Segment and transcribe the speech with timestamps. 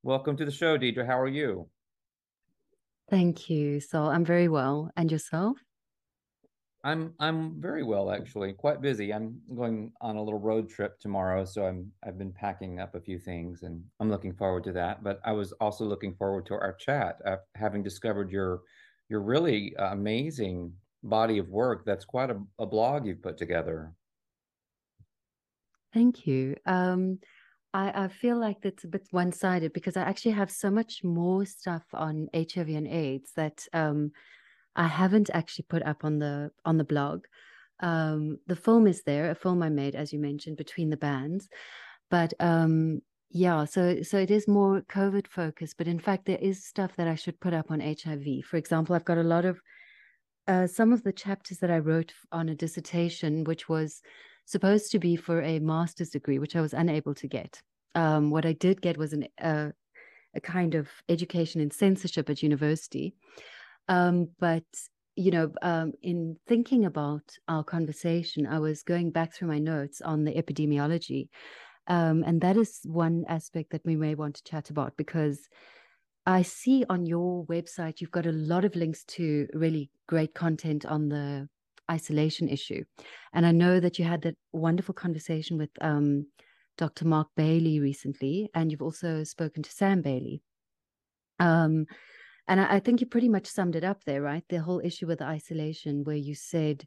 [0.04, 1.06] Welcome to the show, Deidre.
[1.06, 1.70] How are you?
[3.10, 3.80] Thank you.
[3.82, 4.92] So I'm very well.
[4.96, 5.58] And yourself?
[6.84, 8.54] I'm I'm very well actually.
[8.54, 9.14] Quite busy.
[9.14, 13.02] I'm going on a little road trip tomorrow, so I'm I've been packing up a
[13.02, 15.04] few things and I'm looking forward to that.
[15.04, 18.62] But I was also looking forward to our chat, uh, having discovered your
[19.10, 21.84] your really amazing body of work.
[21.86, 23.96] That's quite a, a blog you've put together.
[25.94, 26.56] Thank you.
[26.66, 27.20] Um,
[27.78, 31.04] I, I feel like it's a bit one sided because I actually have so much
[31.04, 34.14] more stuff on HIV and AIDS that um,
[34.76, 37.26] I haven't actually put up on the on the blog.
[37.80, 41.50] Um, the film is there, a film I made, as you mentioned, between the bands.
[42.10, 45.78] But um, yeah, so so it is more COVID focused.
[45.78, 48.46] But in fact, there is stuff that I should put up on HIV.
[48.50, 49.62] For example, I've got a lot of
[50.48, 54.02] uh, some of the chapters that I wrote on a dissertation, which was
[54.46, 57.62] supposed to be for a master's degree, which I was unable to get.
[57.96, 59.70] Um, what I did get was an, uh,
[60.36, 63.16] a kind of education in censorship at university.
[63.88, 64.64] Um, but
[65.16, 70.00] you know, um, in thinking about our conversation, I was going back through my notes
[70.02, 71.30] on the epidemiology,
[71.88, 75.50] um, and that is one aspect that we may want to chat about because
[76.28, 80.86] I see on your website you've got a lot of links to really great content
[80.86, 81.48] on the
[81.90, 82.84] isolation issue.
[83.34, 86.28] And I know that you had that wonderful conversation with um,
[86.78, 87.06] Dr.
[87.06, 90.42] Mark Bailey recently, and you've also spoken to Sam Bailey.
[91.40, 91.86] Um,
[92.48, 94.44] and I, I think you pretty much summed it up there, right?
[94.50, 96.86] The whole issue with isolation, where you said,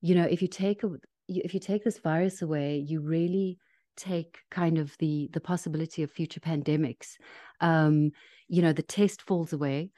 [0.00, 0.90] you know, if you take a,
[1.28, 3.58] if you take this virus away, you really
[3.96, 7.16] take kind of the the possibility of future pandemics.
[7.60, 8.10] Um,
[8.48, 9.90] you know, the test falls away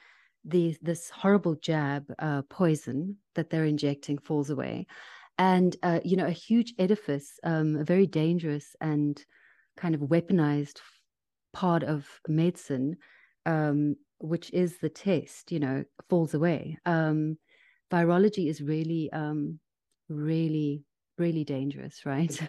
[0.45, 4.87] the this horrible jab uh, poison that they're injecting falls away
[5.39, 9.25] and uh, you know a huge edifice um, a very dangerous and
[9.77, 10.79] kind of weaponized
[11.53, 12.97] part of medicine
[13.47, 17.37] um, which is the test you know falls away um,
[17.93, 19.59] virology is really um,
[20.09, 20.85] really
[21.19, 22.41] really dangerous right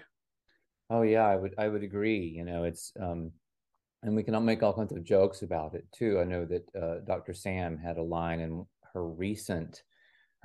[0.89, 3.31] oh yeah i would i would agree you know it's um
[4.05, 6.19] and we can make all kinds of jokes about it too.
[6.19, 7.33] I know that uh, Dr.
[7.33, 9.81] Sam had a line in her recent,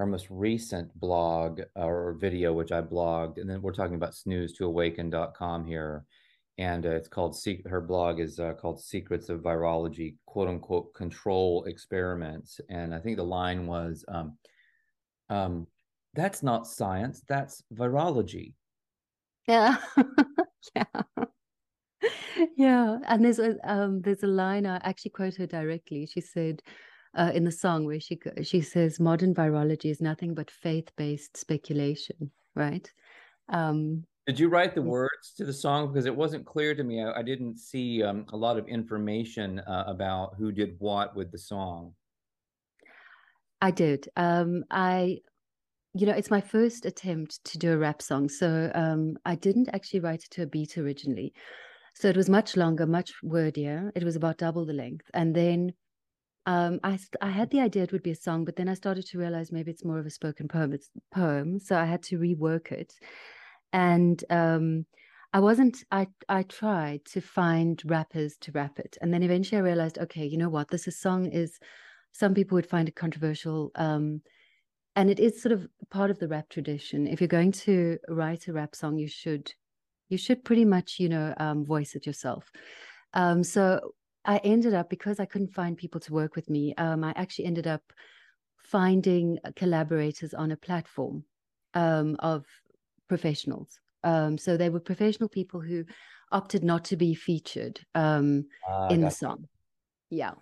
[0.01, 5.67] her most recent blog or video, which I blogged, and then we're talking about snooze2awaken.com
[5.67, 6.07] here,
[6.57, 11.65] and uh, it's called her blog is uh, called Secrets of Virology, quote unquote control
[11.65, 14.39] experiments, and I think the line was, um,
[15.29, 15.67] um,
[16.15, 18.55] "That's not science, that's virology."
[19.47, 19.77] Yeah,
[20.75, 20.85] yeah.
[22.57, 26.07] Yeah, and there's a um, there's a line I actually quote her directly.
[26.07, 26.63] She said
[27.17, 31.37] uh, in the song where she she says modern virology is nothing but faith based
[31.37, 32.91] speculation, right?
[33.49, 37.03] Um, Did you write the words to the song because it wasn't clear to me?
[37.03, 41.33] I, I didn't see um, a lot of information uh, about who did what with
[41.33, 41.95] the song.
[43.61, 44.09] I did.
[44.17, 45.19] Um, I
[45.93, 48.29] you know, it's my first attempt to do a rap song.
[48.29, 51.33] So um, I didn't actually write it to a beat originally.
[51.95, 53.91] So it was much longer, much wordier.
[53.97, 55.11] It was about double the length.
[55.15, 55.73] And then
[56.47, 59.07] um, I I had the idea it would be a song, but then I started
[59.07, 60.73] to realize maybe it's more of a spoken poem.
[60.73, 62.95] It's poem, so I had to rework it.
[63.73, 64.87] And um,
[65.33, 65.85] I wasn't.
[65.91, 70.27] I I tried to find rappers to rap it, and then eventually I realized, okay,
[70.27, 70.69] you know what?
[70.69, 71.59] This is, song is
[72.13, 73.71] some people would find it controversial.
[73.75, 74.23] Um,
[74.97, 77.07] and it is sort of part of the rap tradition.
[77.07, 79.53] If you're going to write a rap song, you should
[80.09, 82.51] you should pretty much, you know, um, voice it yourself.
[83.15, 83.95] Um, so
[84.25, 86.75] I ended up because I couldn't find people to work with me.
[86.77, 87.83] Um, I actually ended up
[88.59, 91.25] finding collaborators on a platform
[91.75, 92.45] um, of
[93.09, 93.81] professionals.
[94.05, 95.85] Um, so they were professional people who
[96.33, 99.49] opted not to be featured um, uh, in the song.
[100.11, 100.33] Yeah.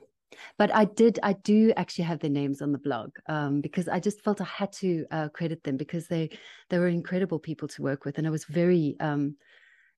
[0.59, 3.99] But I did, I do actually have their names on the blog um, because I
[3.99, 6.31] just felt I had to uh, credit them because they
[6.69, 9.37] they were incredible people to work with, and it was very, um,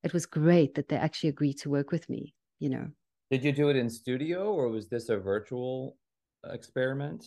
[0.05, 2.35] it was great that they actually agreed to work with me.
[2.61, 2.87] You know.
[3.31, 5.99] Did you do it in studio or was this a virtual
[6.45, 7.27] experiment?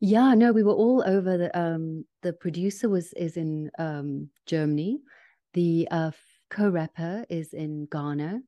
[0.00, 5.00] Yeah, no, we were all over the um the producer was is in um Germany.
[5.54, 6.10] The uh
[6.50, 8.42] co-rapper is in Ghana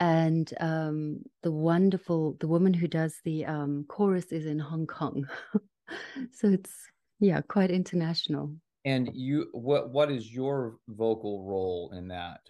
[0.00, 5.28] and um the wonderful the woman who does the um chorus is in Hong Kong.
[6.32, 6.88] so it's
[7.20, 8.56] yeah, quite international.
[8.84, 12.48] And you what what is your vocal role in that?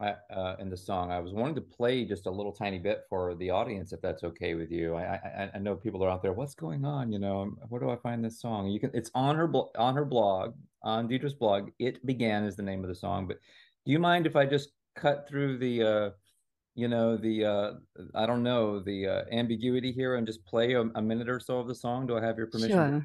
[0.00, 1.12] Uh, in the song.
[1.12, 4.24] I was wanting to play just a little tiny bit for the audience, if that's
[4.24, 4.94] okay with you.
[4.94, 6.32] I, I, I know people are out there.
[6.32, 7.12] What's going on?
[7.12, 8.68] You know, where do I find this song?
[8.68, 8.90] You can.
[8.94, 11.70] It's on her on her blog, on Deidre's blog.
[11.78, 13.26] It began is the name of the song.
[13.26, 13.38] But
[13.84, 16.10] do you mind if I just cut through the, uh,
[16.74, 17.72] you know, the uh,
[18.14, 21.58] I don't know the uh, ambiguity here and just play a, a minute or so
[21.58, 22.06] of the song?
[22.06, 23.04] Do I have your permission?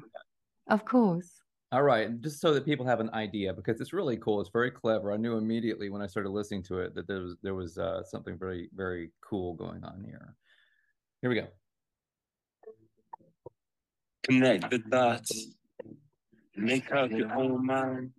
[0.68, 1.42] Of course.
[1.72, 4.40] All right, just so that people have an idea, because it's really cool.
[4.40, 5.10] It's very clever.
[5.12, 8.04] I knew immediately when I started listening to it that there was there was uh,
[8.04, 10.36] something very very cool going on here.
[11.22, 11.48] Here we go.
[14.22, 15.46] Connect the dots,
[16.54, 18.12] make up your own mind.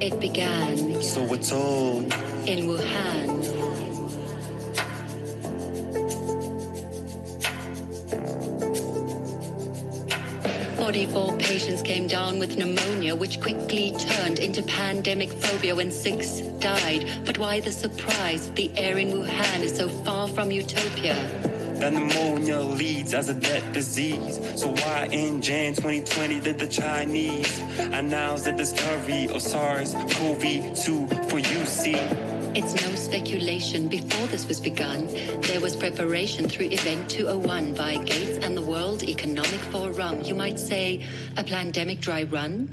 [0.00, 1.02] It began.
[1.02, 2.04] So we're told
[2.46, 3.57] in Wuhan
[10.88, 17.04] 44 patients came down with pneumonia, which quickly turned into pandemic phobia when six died.
[17.26, 18.50] But why the surprise?
[18.52, 21.14] The air in Wuhan is so far from utopia.
[21.74, 24.40] That pneumonia leads as a death disease.
[24.56, 31.38] So why in Jan 2020 did the Chinese announce that the discovery of SARS-CoV-2 for
[31.38, 32.37] UC?
[32.58, 33.86] It's no speculation.
[33.86, 35.06] Before this was begun,
[35.42, 40.22] there was preparation through Event 201 by Gates and the World Economic Forum.
[40.22, 41.06] You might say
[41.36, 42.66] a pandemic dry run.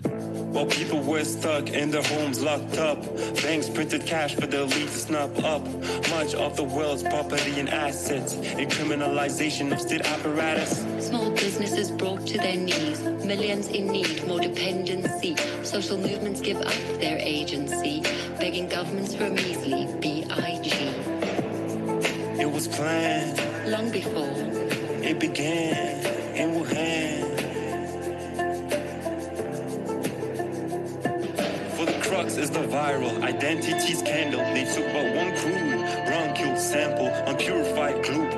[0.55, 2.99] While people were stuck in their homes locked up,
[3.43, 5.63] banks printed cash for the elite to snap up
[6.09, 10.79] much of the world's property and assets, and criminalization of state apparatus.
[11.05, 15.35] Small businesses brought to their knees, millions in need, more dependency.
[15.61, 18.01] Social movements give up their agency,
[18.39, 20.73] begging governments for a measly BIG.
[22.39, 24.31] It was planned long before
[25.03, 27.35] it began in Wuhan.
[31.75, 34.39] For the crux is the viral identity scandal.
[34.53, 38.31] They took but one crude bronchial sample, unpurified gloop,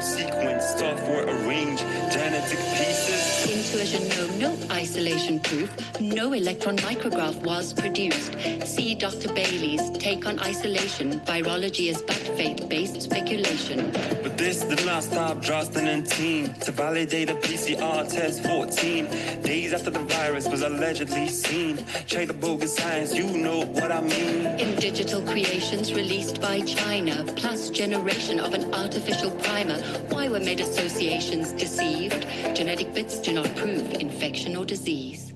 [0.00, 3.28] sequence software arranged genetic pieces.
[3.68, 8.34] A genome, no isolation proof, no electron micrograph was produced.
[8.66, 9.28] See Dr.
[9.34, 11.20] Bailey's take on isolation.
[11.20, 13.90] Virology is but faith-based speculation.
[14.22, 19.06] But this did not stop Drosten and team to validate a PCR test 14
[19.42, 21.84] days after the virus was allegedly seen.
[22.06, 24.46] Check the bogus science, you know what I mean.
[24.58, 29.80] In digital creations released by China, plus generation of an artificial primer,
[30.10, 32.26] why were med associations deceived?
[32.54, 35.32] Genetic bits do not prove infection or disease.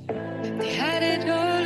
[0.59, 1.62] They had it all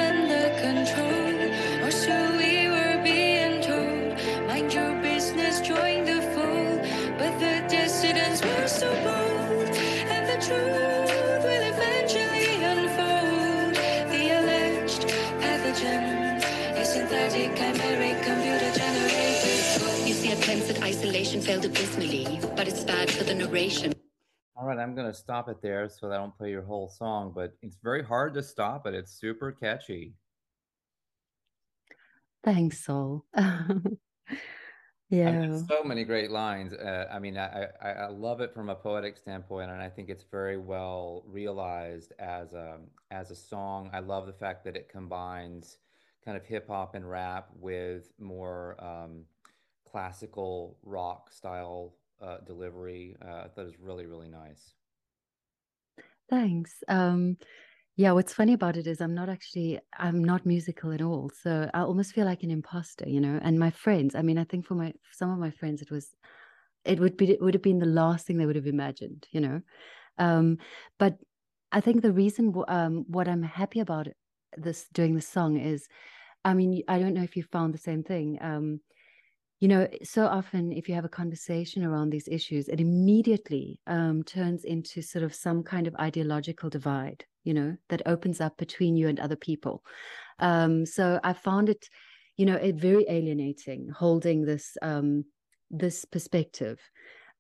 [20.87, 23.93] isolation failed abysmally, but it's bad for the narration.
[24.55, 26.89] All right, I'm going to stop it there so that I don't play your whole
[26.89, 28.95] song, but it's very hard to stop it.
[28.95, 30.15] It's super catchy.
[32.45, 33.25] Thanks, Sol.
[33.37, 33.59] yeah.
[35.13, 36.73] I mean, so many great lines.
[36.73, 40.09] Uh, I mean, I, I, I love it from a poetic standpoint, and I think
[40.09, 42.79] it's very well realized as a
[43.11, 43.91] as a song.
[43.93, 45.79] I love the fact that it combines
[46.25, 49.25] kind of hip hop and rap with more um,
[49.91, 53.17] classical rock style uh, delivery.
[53.23, 54.75] Uh, really, really nice.
[56.29, 56.83] Thanks.
[56.89, 57.37] Um,
[57.97, 61.31] Yeah, what's funny about it is I'm not actually I'm not musical at all.
[61.31, 63.39] So I almost feel like an imposter, you know.
[63.43, 66.17] And my friends, I mean, I think for my some of my friends it was
[66.85, 69.41] it would be it would have been the last thing they would have imagined, you
[69.43, 69.63] know.
[70.19, 70.59] Um,
[70.99, 71.19] but
[71.73, 74.09] I think the reason um, what I'm happy about
[74.57, 75.89] this doing the song is,
[76.45, 78.39] I mean, I don't know if you found the same thing.
[78.43, 78.81] Um,
[79.61, 84.23] you know, so often if you have a conversation around these issues, it immediately um,
[84.23, 88.97] turns into sort of some kind of ideological divide, you know, that opens up between
[88.97, 89.83] you and other people.
[90.41, 91.89] Um, so I found it,
[92.37, 95.25] you know, it very alienating holding this um,
[95.71, 96.79] this perspective.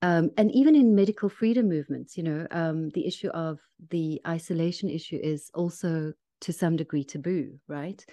[0.00, 3.58] Um, and even in medical freedom movements, you know, um, the issue of
[3.90, 8.04] the isolation issue is also to some degree taboo, right?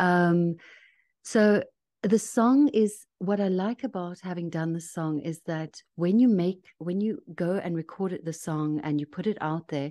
[0.00, 0.56] Um,
[1.22, 1.62] so
[2.02, 6.28] the song is what I like about having done the song is that when you
[6.28, 9.90] make when you go and record it, the song and you put it out there,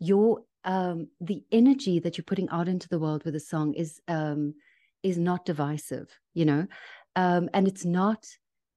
[0.00, 4.00] your um, the energy that you're putting out into the world with the song is
[4.08, 4.54] um,
[5.02, 6.66] is not divisive, you know,
[7.14, 8.26] um, and it's not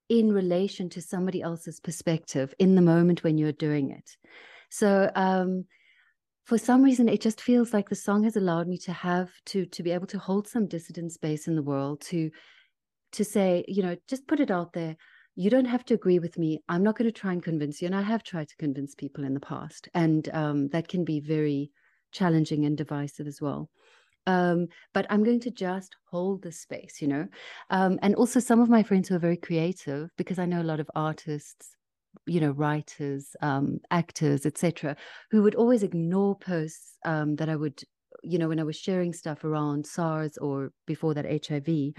[0.10, 4.17] in relation to somebody else's perspective in the moment when you're doing it.
[4.69, 5.65] So um,
[6.46, 9.65] for some reason, it just feels like the song has allowed me to have to
[9.65, 12.29] to be able to hold some dissident space in the world to
[13.17, 14.95] to say, you know, just put it out there.
[15.36, 16.63] You don't have to agree with me.
[16.67, 17.86] I'm not going to try and convince you.
[17.88, 21.19] And I have tried to convince people in the past, and um, that can be
[21.19, 21.71] very
[22.12, 23.69] challenging and divisive as well.
[24.25, 27.27] Um, but I'm going to just hold the space, you know.
[27.69, 30.71] Um, and also, some of my friends who are very creative, because I know a
[30.71, 31.75] lot of artists,
[32.25, 34.95] you know, writers, um, actors, etc.,
[35.31, 37.81] who would always ignore posts um, that I would,
[38.21, 41.93] you know, when I was sharing stuff around SARS or before that HIV.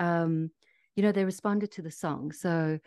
[0.00, 0.52] Um,
[0.96, 2.32] you know, they responded to the song.
[2.32, 2.80] So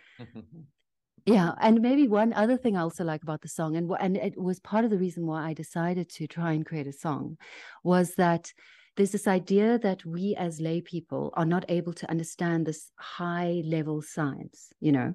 [1.26, 4.38] Yeah, and maybe one other thing I also like about the song, and and it
[4.42, 7.38] was part of the reason why I decided to try and create a song,
[7.84, 8.54] was that
[8.98, 13.64] there's this idea that we as lay people are not able to understand this high
[13.66, 15.14] level science, you know,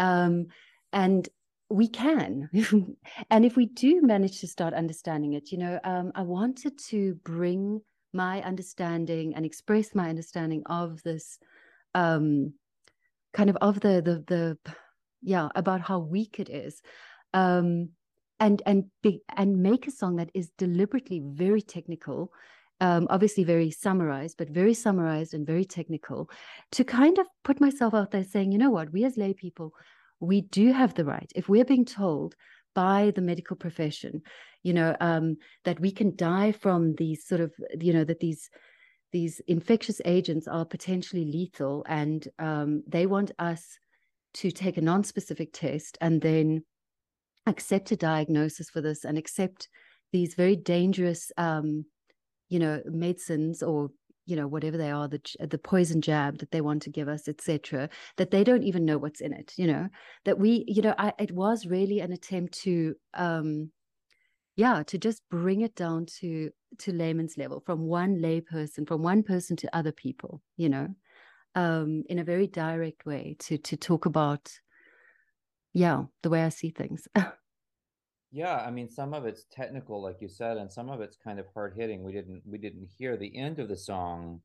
[0.00, 0.46] um,
[0.92, 1.28] and
[1.70, 2.50] we can,
[3.30, 7.16] and if we do manage to start understanding it, you know, um, I wanted to
[7.24, 7.82] bring
[8.12, 11.38] my understanding and express my understanding of this,
[11.94, 12.54] um,
[13.32, 14.58] kind of of the the the
[15.22, 16.80] yeah about how weak it is
[17.34, 17.90] um
[18.40, 22.32] and and be, and make a song that is deliberately very technical
[22.80, 26.28] um, obviously very summarized, but very summarized and very technical,
[26.72, 29.72] to kind of put myself out there saying, you know what, we as lay people,
[30.20, 31.32] we do have the right.
[31.34, 32.34] If we're being told
[32.76, 34.20] by the medical profession,
[34.62, 38.50] you know, um, that we can die from these sort of, you know, that these
[39.12, 43.78] these infectious agents are potentially lethal, and um, they want us
[44.34, 46.62] to take a non-specific test and then
[47.46, 49.68] accept a diagnosis for this and accept
[50.12, 51.86] these very dangerous um,
[52.50, 53.90] you know medicines or
[54.26, 57.28] you know whatever they are the the poison jab that they want to give us
[57.28, 59.88] etc that they don't even know what's in it you know?
[60.24, 63.70] That we you know I, it was really an attempt to um
[64.56, 69.02] yeah to just bring it down to to layman's level from one lay person from
[69.02, 70.88] one person to other people you know?
[71.54, 74.50] Um, in a very direct way to to talk about
[75.72, 77.08] yeah the way i see things
[78.36, 81.38] yeah i mean some of it's technical like you said and some of it's kind
[81.38, 84.38] of hard hitting we didn't we didn't hear the end of the song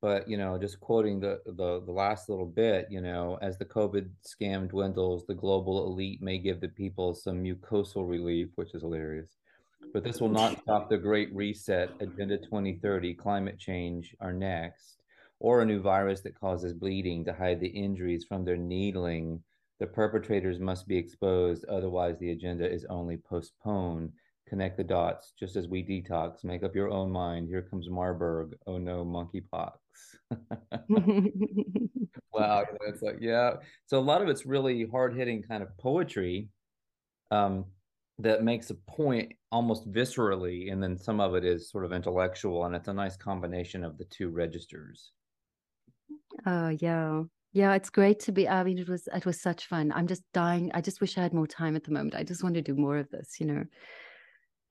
[0.00, 3.64] but you know just quoting the the, the last little bit you know as the
[3.64, 8.80] covid scam dwindles the global elite may give the people some mucosal relief which is
[8.80, 9.36] hilarious
[9.92, 15.02] but this will not stop the great reset agenda 2030 climate change are next
[15.44, 19.42] or a new virus that causes bleeding to hide the injuries from their needling.
[19.84, 24.12] The perpetrators must be exposed, otherwise, the agenda is only postponed.
[24.48, 26.42] Connect the dots, just as we detox.
[26.42, 27.48] Make up your own mind.
[27.48, 28.56] Here comes Marburg.
[28.66, 29.72] Oh no, monkeypox.
[32.32, 33.56] wow, it's like yeah.
[33.84, 36.48] So a lot of it's really hard hitting kind of poetry,
[37.30, 37.66] um,
[38.20, 42.64] that makes a point almost viscerally, and then some of it is sort of intellectual,
[42.64, 45.12] and it's a nice combination of the two registers.
[46.46, 47.24] Oh yeah.
[47.54, 48.48] Yeah, it's great to be.
[48.48, 49.92] I mean, it was it was such fun.
[49.94, 50.72] I'm just dying.
[50.74, 52.16] I just wish I had more time at the moment.
[52.16, 53.64] I just want to do more of this, you know.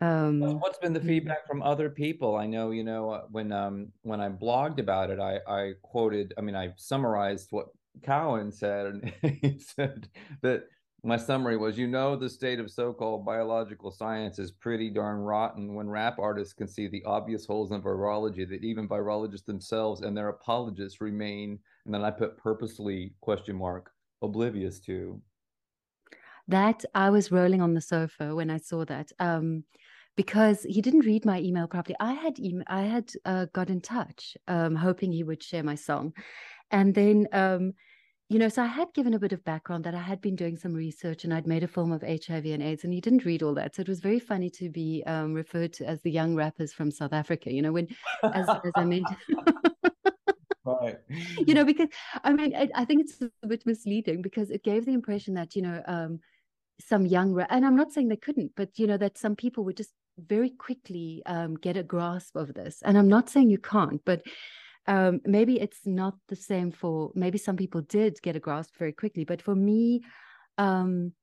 [0.01, 1.07] Um, What's been the mm.
[1.07, 2.35] feedback from other people?
[2.35, 6.33] I know, you know, uh, when um when I blogged about it, I I quoted.
[6.37, 7.67] I mean, I summarized what
[8.03, 10.09] Cowan said, and he said
[10.41, 10.65] that
[11.05, 15.73] my summary was you know the state of so-called biological science is pretty darn rotten
[15.73, 20.15] when rap artists can see the obvious holes in virology that even virologists themselves and
[20.15, 25.21] their apologists remain and then i put purposely question mark oblivious to
[26.47, 29.63] that i was rolling on the sofa when i saw that um
[30.15, 31.95] because he didn't read my email properly.
[31.99, 35.75] I had email, I had uh, got in touch, um, hoping he would share my
[35.75, 36.13] song,
[36.71, 37.73] and then um,
[38.29, 40.57] you know, so I had given a bit of background that I had been doing
[40.57, 43.43] some research and I'd made a film of HIV and AIDS, and he didn't read
[43.43, 43.75] all that.
[43.75, 46.89] So it was very funny to be um, referred to as the young rappers from
[46.89, 47.51] South Africa.
[47.51, 47.87] You know, when
[48.23, 49.17] as, as I mentioned.
[50.65, 50.97] right.
[51.47, 51.89] you know, because
[52.23, 55.55] I mean, I, I, think it's a bit misleading because it gave the impression that
[55.55, 56.19] you know um,
[56.79, 59.77] some young and I'm not saying they couldn't, but you know that some people would
[59.77, 62.81] just very quickly um, get a grasp of this.
[62.83, 64.21] And I'm not saying you can't, but
[64.87, 68.91] um, maybe it's not the same for maybe some people did get a grasp very
[68.91, 70.01] quickly but for me
[70.57, 71.13] um,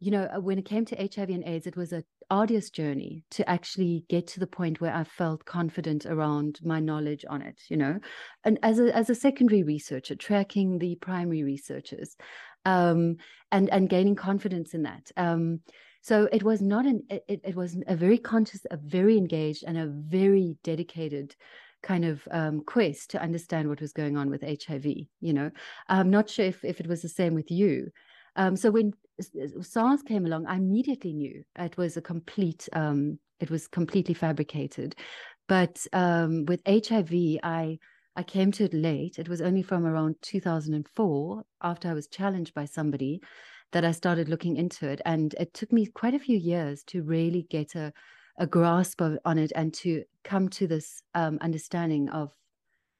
[0.00, 3.22] you know uh, when it came to hiv and aids it was a arduous journey
[3.30, 7.60] to actually get to the point where i felt confident around my knowledge on it
[7.68, 7.98] you know
[8.44, 12.16] and as a as a secondary researcher tracking the primary researchers
[12.64, 13.16] um,
[13.52, 15.60] and and gaining confidence in that um,
[16.00, 19.76] so it was not an it, it was a very conscious a very engaged and
[19.76, 21.36] a very dedicated
[21.84, 24.86] kind of um, quest to understand what was going on with HIV.
[25.20, 25.50] You know,
[25.88, 27.90] I'm not sure if, if it was the same with you.
[28.36, 33.50] Um, so when SARS came along, I immediately knew it was a complete, um, it
[33.50, 34.96] was completely fabricated.
[35.48, 37.78] But um, with HIV, I
[38.16, 39.18] I came to it late.
[39.18, 43.20] It was only from around 2004, after I was challenged by somebody,
[43.72, 47.02] that I started looking into it, and it took me quite a few years to
[47.02, 47.92] really get a
[48.38, 52.32] a grasp of, on it and to come to this um, understanding of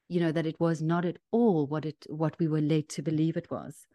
[0.09, 3.03] you know that it was not at all what it what we were led to
[3.03, 3.87] believe it was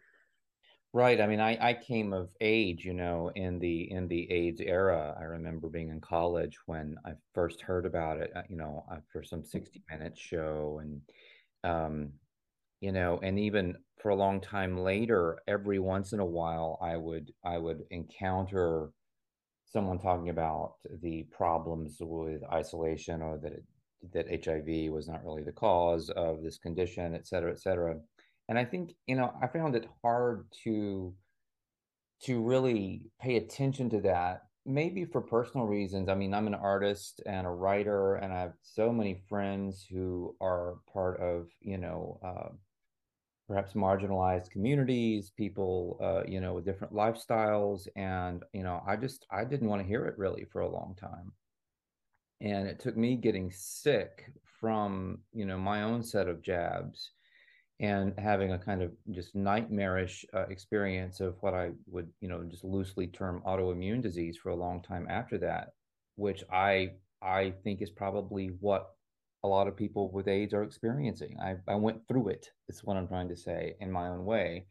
[0.92, 4.60] right i mean i i came of age you know in the in the aids
[4.60, 8.84] era i remember being in college when i first heard about it uh, you know
[9.12, 11.00] for some 60 minute show and
[11.62, 12.10] um
[12.80, 16.96] you know and even for a long time later every once in a while i
[16.96, 18.90] would i would encounter
[19.66, 23.64] someone talking about the problems with isolation or that it,
[24.12, 27.96] that HIV was not really the cause of this condition, et cetera, et cetera.
[28.50, 31.14] And I think you know I found it hard to
[32.24, 37.22] to really pay attention to that maybe for personal reasons i mean i'm an artist
[37.24, 42.20] and a writer and i have so many friends who are part of you know
[42.22, 42.50] uh,
[43.50, 47.88] perhaps marginalized communities, people, uh, you know, with different lifestyles.
[47.96, 50.94] And, you know, I just, I didn't want to hear it really for a long
[50.98, 51.32] time.
[52.40, 57.10] And it took me getting sick from, you know, my own set of jabs
[57.80, 62.42] and having a kind of just nightmarish uh, experience of what I would, you know,
[62.44, 65.68] just loosely term autoimmune disease for a long time after that,
[66.16, 66.90] which I,
[67.22, 68.90] I think is probably what
[69.42, 71.38] a lot of people with AIDS are experiencing.
[71.40, 72.50] I, I went through it.
[72.68, 72.74] it.
[72.74, 74.66] Is what I'm trying to say in my own way.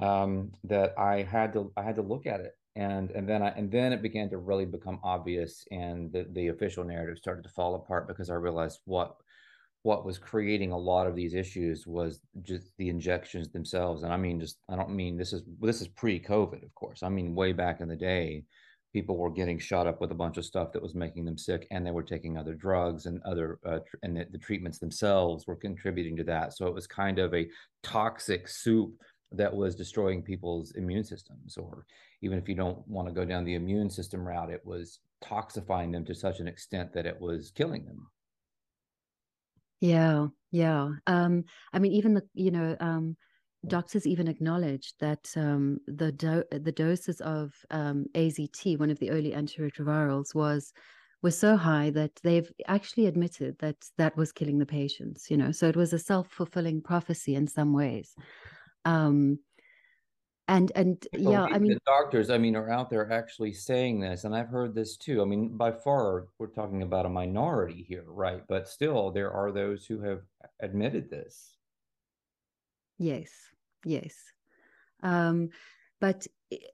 [0.00, 3.50] Um, that I had to I had to look at it, and and then I
[3.50, 7.50] and then it began to really become obvious, and the the official narrative started to
[7.50, 9.14] fall apart because I realized what
[9.84, 14.02] what was creating a lot of these issues was just the injections themselves.
[14.02, 17.02] And i mean just i don't mean this is this is pre-covid of course.
[17.02, 18.44] I mean way back in the day
[18.94, 21.66] people were getting shot up with a bunch of stuff that was making them sick
[21.70, 25.48] and they were taking other drugs and other uh, tr- and the, the, treatments themselves
[25.48, 26.52] were contributing to that.
[26.52, 27.48] So it was kind of a
[27.82, 28.94] toxic soup
[29.32, 31.56] that was destroying people's immune systems.
[31.56, 31.86] Or
[32.22, 35.92] even if you don't want to go down the immune system route it was toxifying
[35.92, 38.06] them to such an extent that it was killing them
[39.84, 43.16] yeah yeah um i mean even the you know um
[43.66, 49.10] doctors even acknowledged that um, the do- the doses of um, AZT, one of the
[49.10, 50.72] early antiretrovirals, was
[51.22, 55.30] was so high that they've actually admitted that that was killing the patients.
[55.30, 58.14] You know, so it was a self fulfilling prophecy in some ways.
[58.84, 59.38] Um,
[60.48, 64.24] and and yeah, I mean, the doctors, I mean, are out there actually saying this,
[64.24, 65.22] and I've heard this too.
[65.22, 68.42] I mean, by far, we're talking about a minority here, right?
[68.46, 70.20] But still, there are those who have
[70.60, 71.56] admitted this.
[72.98, 73.30] Yes,
[73.84, 74.14] yes.
[75.02, 75.48] Um,
[76.00, 76.26] but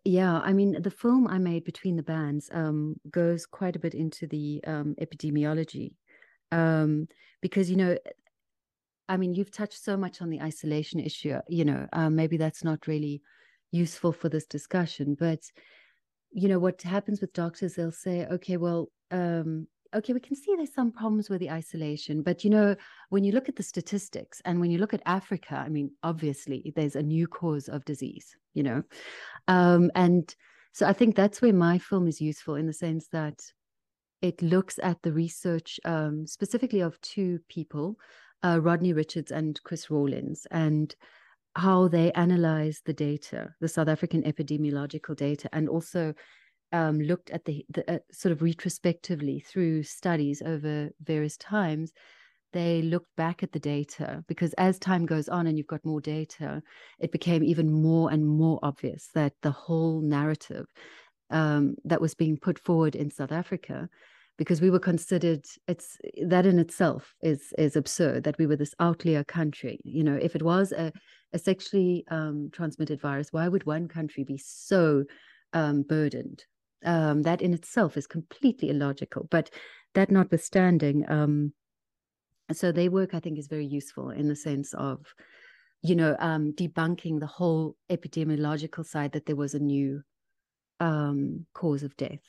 [0.05, 3.95] yeah, I mean, the film I made between the bands um, goes quite a bit
[3.95, 5.95] into the um, epidemiology
[6.51, 7.07] um,
[7.41, 7.97] because you know,
[9.09, 11.39] I mean, you've touched so much on the isolation issue.
[11.49, 13.23] You know, um, maybe that's not really
[13.71, 15.41] useful for this discussion, but
[16.33, 17.75] you know, what happens with doctors?
[17.75, 22.23] They'll say, okay, well, um, okay, we can see there's some problems with the isolation,
[22.23, 22.77] but you know,
[23.09, 26.73] when you look at the statistics and when you look at Africa, I mean, obviously
[26.77, 28.83] there's a new cause of disease, you know,
[29.49, 30.35] um, and
[30.73, 33.41] so I think that's where my film is useful in the sense that
[34.23, 37.99] it looks at the research um, specifically of two people,
[38.45, 40.95] uh, Rodney Richards and Chris Rawlins, and
[41.57, 46.15] how they analyzed the data, the South African epidemiological data, and also
[46.73, 51.93] um, looked at the, the uh, sort of retrospectively through studies over various times,
[52.53, 56.01] they looked back at the data because as time goes on and you've got more
[56.01, 56.63] data,
[56.99, 60.67] it became even more and more obvious that the whole narrative
[61.31, 63.89] um, that was being put forward in South Africa,
[64.37, 68.75] because we were considered it's that in itself is is absurd that we were this
[68.81, 69.79] outlier country.
[69.85, 70.93] You know, if it was a,
[71.33, 75.05] a sexually um, transmitted virus, why would one country be so
[75.53, 76.45] um, burdened?
[76.85, 79.29] Um, that in itself is completely illogical.
[79.31, 79.51] But
[79.95, 81.53] that notwithstanding, um,
[82.53, 85.05] so their work I think is very useful in the sense of,
[85.83, 90.03] you know, um, debunking the whole epidemiological side that there was a new
[90.81, 92.23] um, cause of death,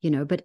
[0.00, 0.42] you know, but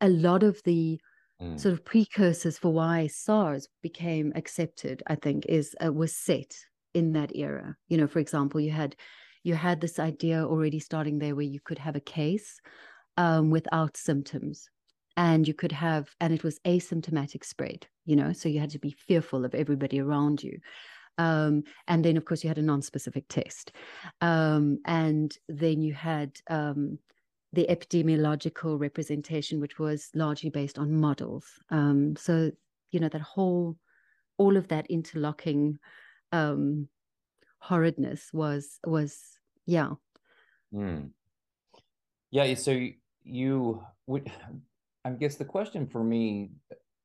[0.00, 1.00] a lot of the
[1.40, 1.58] mm.
[1.58, 6.54] sort of precursors for why SARS became accepted, I think, is uh, was set
[6.96, 7.76] in that era.
[7.88, 8.96] You know, for example, you had
[9.44, 12.58] you had this idea already starting there where you could have a case
[13.16, 14.68] um, without symptoms
[15.16, 18.78] and you could have and it was asymptomatic spread you know so you had to
[18.78, 20.58] be fearful of everybody around you.
[21.18, 23.72] Um, and then of course you had a non-specific test.
[24.20, 26.98] Um, and then you had um,
[27.52, 31.46] the epidemiological representation which was largely based on models.
[31.70, 32.50] Um, so
[32.90, 33.76] you know that whole
[34.38, 35.78] all of that interlocking
[36.32, 36.88] um,
[37.58, 39.90] horridness was was yeah
[40.72, 41.10] mm.
[42.30, 42.86] yeah so
[43.24, 44.30] you would
[45.04, 46.50] I guess the question for me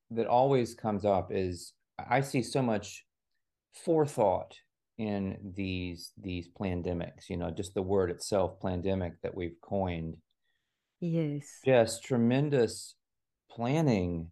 [0.10, 1.74] that always comes up is
[2.10, 3.06] I see so much
[3.86, 4.56] forethought
[4.98, 10.18] in these these pandemics, you know, just the word itself, pandemic that we've coined.
[11.00, 11.60] Yes.
[11.66, 12.96] Just tremendous
[13.50, 14.32] planning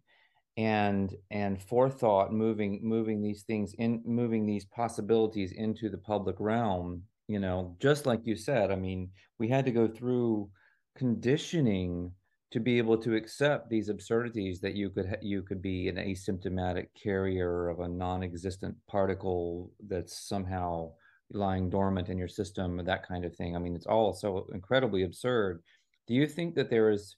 [0.56, 7.02] and and forethought moving moving these things in moving these possibilities into the public realm
[7.28, 9.08] you know just like you said i mean
[9.38, 10.50] we had to go through
[10.96, 12.12] conditioning
[12.50, 16.86] to be able to accept these absurdities that you could you could be an asymptomatic
[17.00, 20.90] carrier of a non-existent particle that's somehow
[21.32, 23.54] lying dormant in your system that kind of thing.
[23.54, 25.62] I mean it's all so incredibly absurd.
[26.08, 27.16] Do you think that there is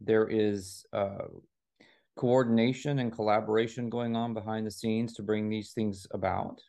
[0.00, 1.26] there is uh,
[2.20, 6.60] coordination and collaboration going on behind the scenes to bring these things about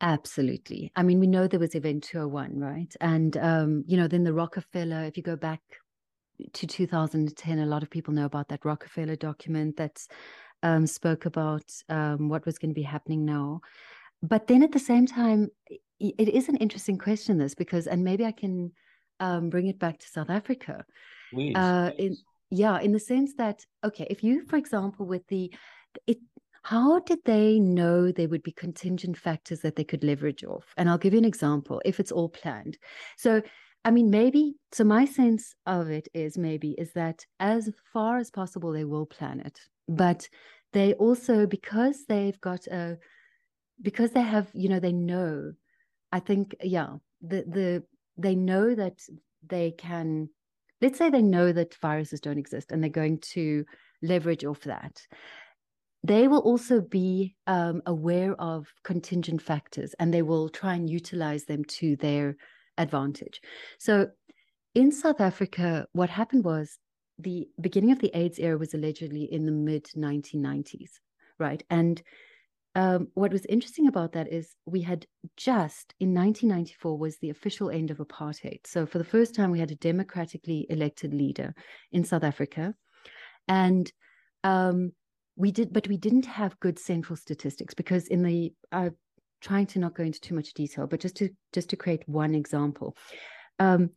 [0.00, 0.92] Absolutely.
[0.94, 2.94] I mean, we know there was Event 201, right?
[3.00, 5.60] And, um, you know, then the Rockefeller, if you go back
[6.52, 10.00] to 2010, a lot of people know about that Rockefeller document that
[10.62, 13.60] um, spoke about um, what was going to be happening now.
[14.22, 15.48] But then at the same time,
[15.98, 18.70] it is an interesting question, this, because, and maybe I can
[19.18, 20.84] um, bring it back to South Africa.
[21.34, 22.04] Please, uh, please.
[22.04, 22.16] In,
[22.50, 25.52] yeah, in the sense that, okay, if you, for example, with the,
[26.06, 26.18] it,
[26.62, 30.66] how did they know there would be contingent factors that they could leverage off?
[30.76, 32.78] And I'll give you an example if it's all planned.
[33.16, 33.42] So
[33.84, 38.30] I mean, maybe, so my sense of it is maybe is that as far as
[38.30, 39.60] possible, they will plan it.
[39.88, 40.28] But
[40.72, 42.98] they also, because they've got a,
[43.80, 45.52] because they have, you know, they know,
[46.12, 47.84] I think, yeah, the, the,
[48.16, 49.00] they know that
[49.46, 50.28] they can,
[50.80, 53.64] let's say they know that viruses don't exist and they're going to
[54.02, 55.00] leverage off that
[56.04, 61.44] they will also be um, aware of contingent factors and they will try and utilize
[61.44, 62.36] them to their
[62.76, 63.40] advantage.
[63.78, 64.08] So
[64.74, 66.78] in South Africa, what happened was
[67.18, 70.92] the beginning of the AIDS era was allegedly in the mid 1990s,
[71.38, 71.62] right?
[71.68, 72.00] And
[72.74, 77.70] um, what was interesting about that is we had just in 1994 was the official
[77.70, 78.60] end of apartheid.
[78.66, 81.54] So for the first time, we had a democratically elected leader
[81.92, 82.74] in South Africa,
[83.48, 83.90] and
[84.44, 84.92] um,
[85.36, 88.90] we did, but we didn't have good central statistics because in the uh,
[89.40, 92.34] trying to not go into too much detail, but just to just to create one
[92.34, 92.96] example.
[93.58, 93.90] Um,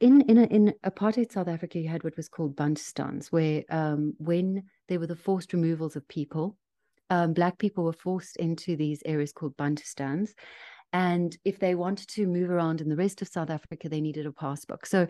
[0.00, 4.64] in in in apartheid South Africa, you had what was called Bantustans, where um, when
[4.88, 6.56] there were the forced removals of people,
[7.10, 10.30] um, black people were forced into these areas called Bantustans,
[10.92, 14.26] and if they wanted to move around in the rest of South Africa, they needed
[14.26, 14.86] a passbook.
[14.86, 15.06] So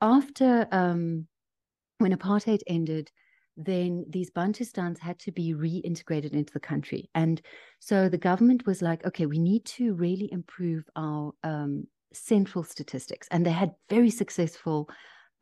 [0.00, 1.26] after um,
[1.98, 3.10] when apartheid ended,
[3.56, 7.10] then these Bantustans had to be reintegrated into the country.
[7.14, 7.40] And
[7.78, 13.28] so the government was like, okay, we need to really improve our um, central statistics.
[13.30, 14.88] And they had very successful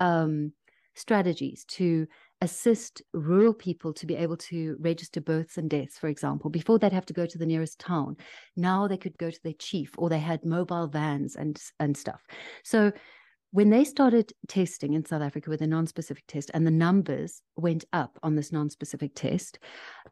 [0.01, 0.53] um,
[0.95, 2.07] strategies to
[2.41, 6.51] assist rural people to be able to register births and deaths, for example.
[6.51, 8.17] Before they'd have to go to the nearest town.
[8.57, 12.23] Now they could go to their chief or they had mobile vans and, and stuff.
[12.63, 12.93] So
[13.51, 17.85] when they started testing in South Africa with a non-specific test, and the numbers went
[17.93, 19.59] up on this non-specific test,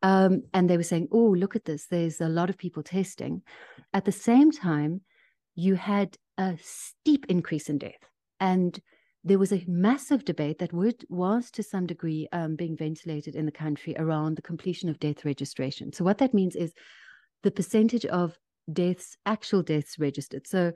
[0.02, 1.86] um, and they were saying, "Oh, look at this!
[1.86, 3.42] There's a lot of people testing."
[3.92, 5.02] At the same time,
[5.54, 7.92] you had a steep increase in death.
[8.40, 8.80] and
[9.26, 13.44] there was a massive debate that would, was to some degree um, being ventilated in
[13.44, 15.92] the country around the completion of death registration.
[15.92, 16.72] So what that means is
[17.42, 18.38] the percentage of
[18.72, 20.46] deaths, actual deaths registered.
[20.46, 20.72] So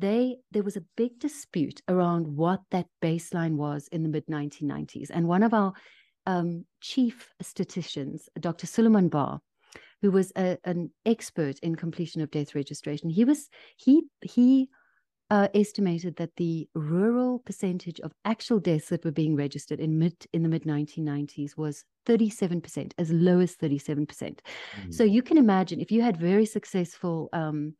[0.00, 5.10] they there was a big dispute around what that baseline was in the mid 1990s,
[5.10, 5.72] and one of our
[6.26, 8.66] um, chief statisticians, Dr.
[8.66, 9.38] Sulaiman Bah,
[10.00, 14.68] who was a, an expert in completion of death registration, he was he he
[15.32, 20.14] uh, estimated that the rural percentage of actual deaths that were being registered in mid
[20.34, 24.06] in the mid 1990s was 37%, as low as 37%.
[24.06, 24.92] Mm.
[24.92, 27.74] So you can imagine if you had very successful um,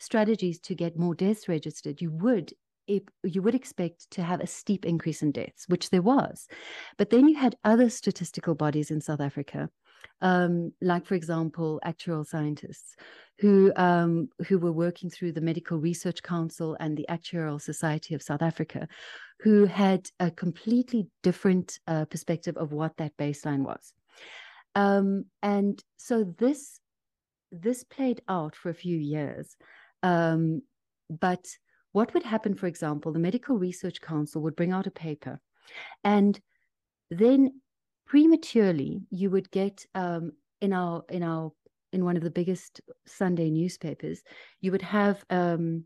[0.00, 2.52] strategies to get more deaths registered, you would
[2.88, 6.48] if, you would expect to have a steep increase in deaths, which there was.
[6.96, 9.68] But then you had other statistical bodies in South Africa
[10.20, 12.96] um, like for example, actuarial scientists
[13.38, 18.22] who um, who were working through the Medical Research Council and the Actuarial Society of
[18.22, 18.88] South Africa,
[19.40, 23.92] who had a completely different uh, perspective of what that baseline was,
[24.74, 26.80] um, and so this
[27.50, 29.56] this played out for a few years,
[30.02, 30.62] um,
[31.08, 31.46] but
[31.92, 35.40] what would happen, for example, the Medical Research Council would bring out a paper,
[36.02, 36.38] and
[37.10, 37.60] then
[38.08, 41.52] prematurely you would get um, in our in our
[41.92, 44.22] in one of the biggest Sunday newspapers,
[44.60, 45.84] you would have um,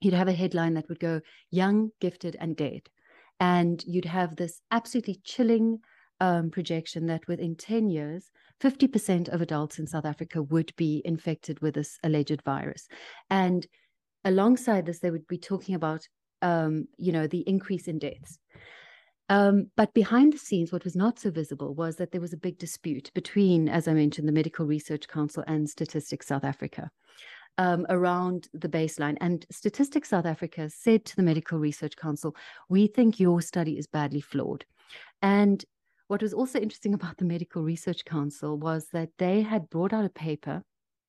[0.00, 2.82] you'd have a headline that would go "Young, Gifted, and Dead,"
[3.40, 5.78] and you'd have this absolutely chilling
[6.20, 8.30] um, projection that within ten years,
[8.60, 12.88] fifty percent of adults in South Africa would be infected with this alleged virus,
[13.30, 13.66] and
[14.24, 16.08] alongside this, they would be talking about
[16.42, 18.38] um, you know the increase in deaths.
[19.28, 22.38] Um, but behind the scenes, what was not so visible was that there was a
[22.38, 26.90] big dispute between, as I mentioned, the Medical Research Council and Statistics South Africa
[27.58, 29.16] um, around the baseline.
[29.20, 32.36] And Statistics South Africa said to the Medical Research Council,
[32.68, 34.64] We think your study is badly flawed.
[35.22, 35.64] And
[36.08, 40.04] what was also interesting about the Medical Research Council was that they had brought out
[40.04, 40.62] a paper,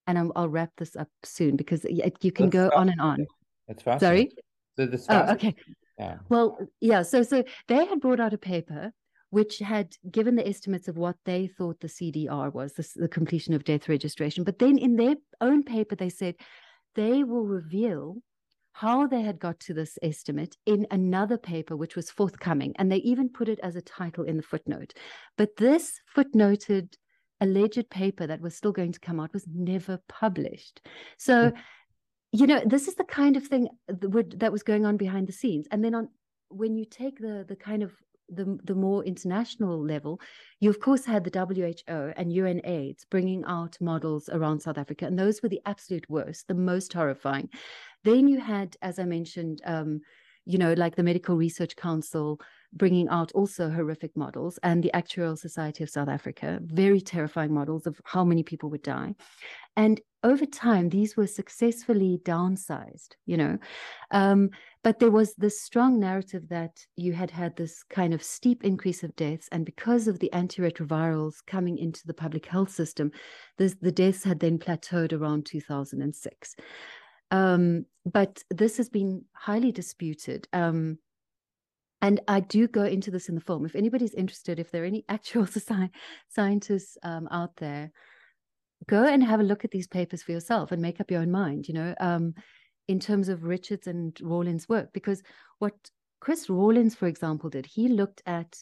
[0.08, 3.26] and i will wrap this up soon because you can That's go on and on.
[3.68, 4.02] That's fast.
[4.02, 4.32] Sorry.
[4.78, 5.56] So the oh, okay.
[5.98, 6.18] Yeah.
[6.30, 7.04] Well, yeah.
[7.04, 8.92] So, so they had brought out a paper
[9.30, 13.54] which had given the estimates of what they thought the CDR was, the, the completion
[13.54, 14.44] of death registration.
[14.44, 16.36] But then in their own paper, they said
[16.96, 18.18] they will reveal
[18.76, 22.98] how they had got to this estimate in another paper which was forthcoming and they
[22.98, 24.94] even put it as a title in the footnote
[25.38, 26.94] but this footnoted
[27.40, 30.82] alleged paper that was still going to come out was never published
[31.18, 31.58] so mm
[32.36, 35.68] you know this is the kind of thing that was going on behind the scenes.
[35.72, 36.10] And then on
[36.50, 37.92] when you take the the kind of
[38.30, 40.20] the the more international level
[40.60, 45.18] you of course had the WHO and UNAIDS bringing out models around South Africa and
[45.18, 47.50] those were the absolute worst the most horrifying.
[48.04, 50.02] Then you had as i mentioned um,
[50.46, 52.40] you know like the medical research council
[52.76, 57.88] bringing out also horrific models and the actuarial society of south africa very terrifying models
[57.88, 59.16] of how many people would die.
[59.78, 63.58] And over time these were successfully downsized you know.
[64.12, 64.50] Um,
[64.84, 69.04] but there was this strong narrative that you had had this kind of steep increase
[69.04, 73.12] of deaths and because of the antiretrovirals coming into the public health system
[73.58, 76.56] this, the deaths had then plateaued around 2006
[77.32, 80.48] um, but this has been highly disputed.
[80.54, 81.00] Um,
[82.06, 83.66] and I do go into this in the film.
[83.66, 85.90] If anybody's interested, if there are any actual sci-
[86.30, 87.92] scientists um, out there,
[88.88, 91.32] go and have a look at these papers for yourself and make up your own
[91.32, 92.36] mind, you know, um,
[92.88, 94.94] in terms of Richards and Rawlins' work.
[94.94, 95.24] Because
[95.58, 95.74] what
[96.20, 98.56] Chris Rawlins, for example, did, he looked at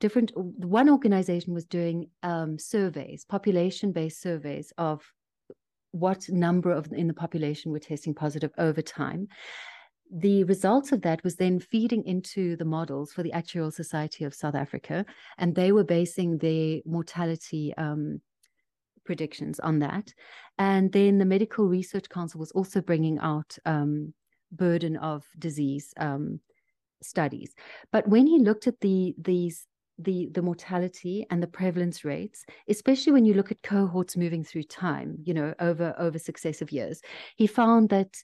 [0.00, 5.02] different, one organization was doing um, surveys, population based surveys of
[5.90, 9.28] what number of in the population were testing positive over time.
[10.10, 14.34] The results of that was then feeding into the models for the Actuarial Society of
[14.34, 15.04] South Africa,
[15.36, 18.20] and they were basing their mortality um,
[19.04, 20.12] predictions on that.
[20.58, 24.14] And then the Medical Research Council was also bringing out um,
[24.52, 26.40] burden of disease um,
[27.02, 27.54] studies.
[27.92, 29.66] But when he looked at the these
[29.98, 34.64] the the mortality and the prevalence rates, especially when you look at cohorts moving through
[34.64, 37.02] time, you know, over over successive years,
[37.36, 38.22] he found that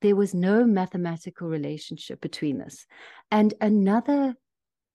[0.00, 2.86] there was no mathematical relationship between this.
[3.30, 4.34] And another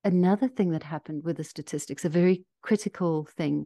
[0.04, 3.66] another thing that happened with the statistics, a very critical thing,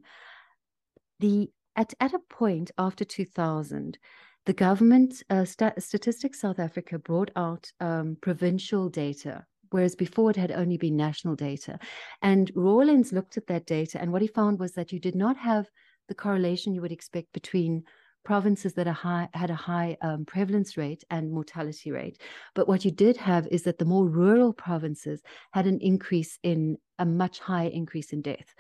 [1.19, 3.97] the at, at a point after 2000,
[4.45, 10.35] the government, uh, St- Statistics South Africa, brought out um, provincial data, whereas before it
[10.35, 11.77] had only been national data.
[12.21, 15.37] And Rawlins looked at that data, and what he found was that you did not
[15.37, 15.67] have
[16.07, 17.83] the correlation you would expect between
[18.23, 22.21] provinces that high, had a high um, prevalence rate and mortality rate.
[22.55, 26.77] But what you did have is that the more rural provinces had an increase in
[26.97, 28.53] a much higher increase in death,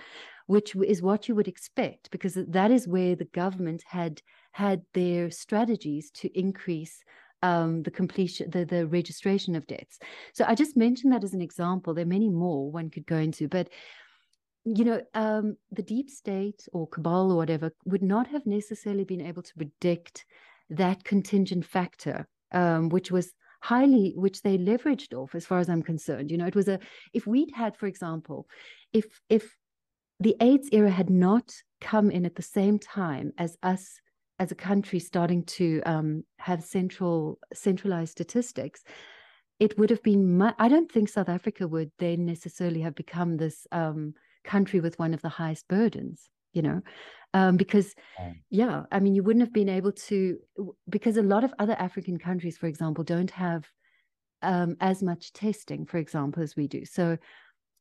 [0.47, 5.29] which is what you would expect because that is where the government had had their
[5.29, 7.03] strategies to increase
[7.41, 9.99] um, the completion, the, the registration of deaths.
[10.33, 11.93] So I just mentioned that as an example.
[11.93, 13.69] There are many more one could go into, but
[14.65, 19.21] you know, um, the deep state or cabal or whatever would not have necessarily been
[19.21, 20.25] able to predict
[20.69, 25.83] that contingent factor, um, which was highly, which they leveraged off, as far as I'm
[25.83, 26.31] concerned.
[26.31, 26.79] You know, it was a
[27.13, 28.47] if we'd had, for example,
[28.93, 29.55] if if
[30.19, 33.99] the AIDS era had not come in at the same time as us
[34.37, 38.83] as a country starting to um, have central centralized statistics,
[39.59, 40.41] it would have been.
[40.41, 44.13] I don't think South Africa would then necessarily have become this um,
[44.49, 46.29] country with one of the highest burdens.
[46.53, 46.81] You know,
[47.33, 47.93] um, because
[48.49, 50.39] yeah, I mean, you wouldn't have been able to
[50.89, 53.65] because a lot of other African countries, for example, don't have
[54.41, 56.85] um, as much testing, for example, as we do.
[56.85, 57.17] So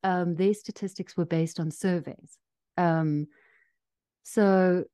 [0.05, 2.37] um, their statistics were based on surveys.
[2.77, 3.27] Um,
[4.25, 4.85] so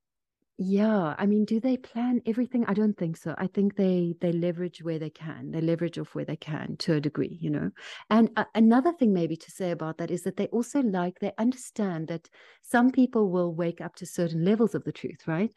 [0.57, 2.65] yeah, I mean, do they plan everything?
[2.67, 3.35] I don't think so.
[3.39, 5.51] I think they they leverage where they can.
[5.51, 7.71] They leverage off where they can to a degree, you know.
[8.09, 11.33] And uh, another thing maybe to say about that is that they also like they
[11.39, 12.29] understand that
[12.63, 15.51] some people will wake up to certain levels of the truth, right?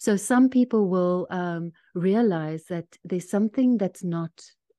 [0.00, 4.32] So some people will um, realize that there's something that's not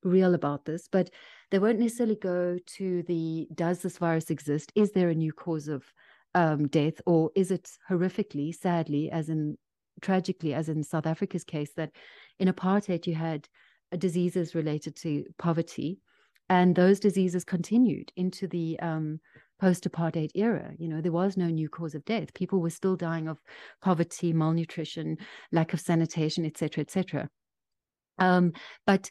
[0.03, 1.09] real about this, but
[1.49, 4.73] they won't necessarily go to the does this virus exist?
[4.75, 5.85] Is there a new cause of
[6.33, 9.57] um, death, or is it horrifically, sadly, as in
[10.01, 11.91] tragically, as in South Africa's case, that
[12.39, 13.47] in apartheid you had
[13.91, 15.99] uh, diseases related to poverty,
[16.49, 19.19] and those diseases continued into the um,
[19.59, 20.71] post-apartheid era.
[20.77, 22.33] You know, there was no new cause of death.
[22.33, 23.39] People were still dying of
[23.81, 25.17] poverty, malnutrition,
[25.51, 27.29] lack of sanitation, etc., etc.
[28.17, 28.53] Um,
[28.85, 29.09] but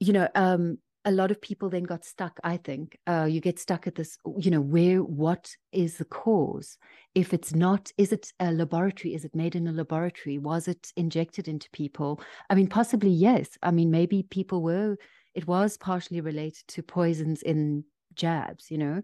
[0.00, 2.98] you know, um, a lot of people then got stuck i think.
[3.06, 6.78] Uh, you get stuck at this you know where what is the cause?
[7.14, 9.14] If it's not is it a laboratory?
[9.14, 10.38] Is it made in a laboratory?
[10.38, 12.20] Was it injected into people?
[12.50, 13.50] I mean possibly yes.
[13.62, 14.96] I mean maybe people were
[15.34, 17.84] it was partially related to poisons in
[18.14, 19.02] jabs you know?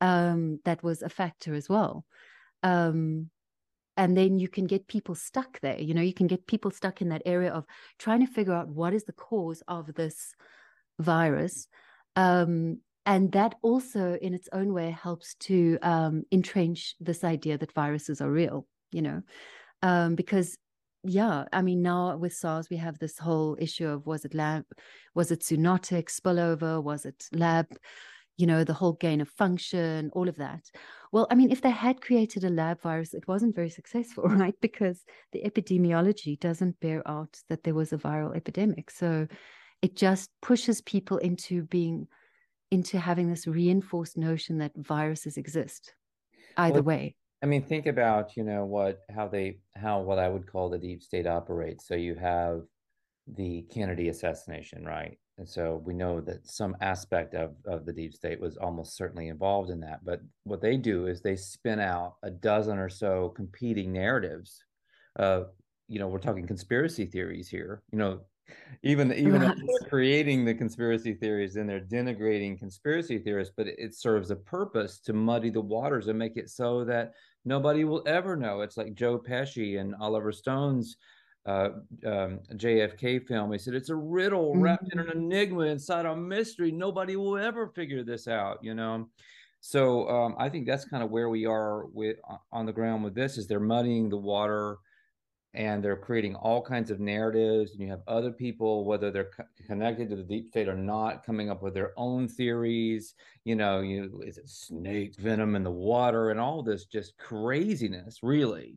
[0.00, 2.04] Um, that was a factor as well.
[2.62, 3.30] Um,
[3.96, 6.02] and then you can get people stuck there you know?
[6.02, 7.64] You can get people stuck in that area of
[7.98, 10.34] trying to figure out what is the cause of this
[10.98, 11.68] virus.
[12.16, 17.72] Um, and that also, in its own way, helps to um, entrench this idea that
[17.72, 19.22] viruses are real, you know,
[19.82, 20.56] um, because
[21.06, 24.64] yeah, I mean, now with SARS, we have this whole issue of was it lab,
[25.14, 27.66] was it zoonotic spillover, was it lab,
[28.38, 30.62] you know, the whole gain of function, all of that.
[31.12, 34.54] Well, I mean, if they had created a lab virus, it wasn't very successful, right?
[34.62, 38.90] Because the epidemiology doesn't bear out that there was a viral epidemic.
[38.90, 39.28] So
[39.84, 42.08] it just pushes people into being
[42.70, 45.94] into having this reinforced notion that viruses exist
[46.56, 47.14] either well, way.
[47.42, 50.78] I mean think about you know what how they how what i would call the
[50.78, 51.86] deep state operates.
[51.86, 52.62] So you have
[53.26, 55.18] the kennedy assassination right?
[55.36, 59.28] And so we know that some aspect of, of the deep state was almost certainly
[59.28, 60.04] involved in that.
[60.04, 64.62] But what they do is they spin out a dozen or so competing narratives
[65.18, 65.42] uh,
[65.88, 67.82] you know we're talking conspiracy theories here.
[67.92, 68.20] You know
[68.82, 69.56] even even right.
[69.56, 74.98] they're creating the conspiracy theories and they're denigrating conspiracy theorists but it, serves a purpose
[75.00, 77.12] to muddy the waters and make it so that
[77.44, 78.60] nobody will ever know.
[78.60, 80.96] It's like joe pesci and oliver stone's
[81.46, 81.70] uh,
[82.06, 83.52] um, jfk film.
[83.52, 84.62] He said it's a riddle mm-hmm.
[84.62, 86.70] wrapped in an enigma inside a mystery.
[86.72, 89.08] Nobody will ever figure this out you know?
[89.60, 92.16] So um, i think that's kind of where we are with
[92.52, 94.78] on the ground with this is they're muddying the water
[95.54, 99.44] and they're creating all kinds of narratives and you have other people whether they're co-
[99.66, 103.14] connected to the deep state or not coming up with their own theories
[103.44, 108.18] you know you is it snake venom in the water and all this just craziness
[108.22, 108.76] really.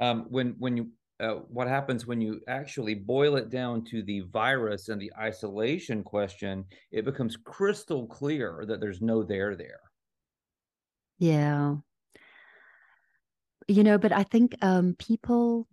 [0.00, 0.88] Um, when when you
[1.20, 6.02] uh, what happens when you actually boil it down to the virus and the isolation
[6.02, 9.80] question it becomes crystal clear that there's no there there.
[11.18, 11.76] Yeah.
[13.68, 15.68] You know but i think um, people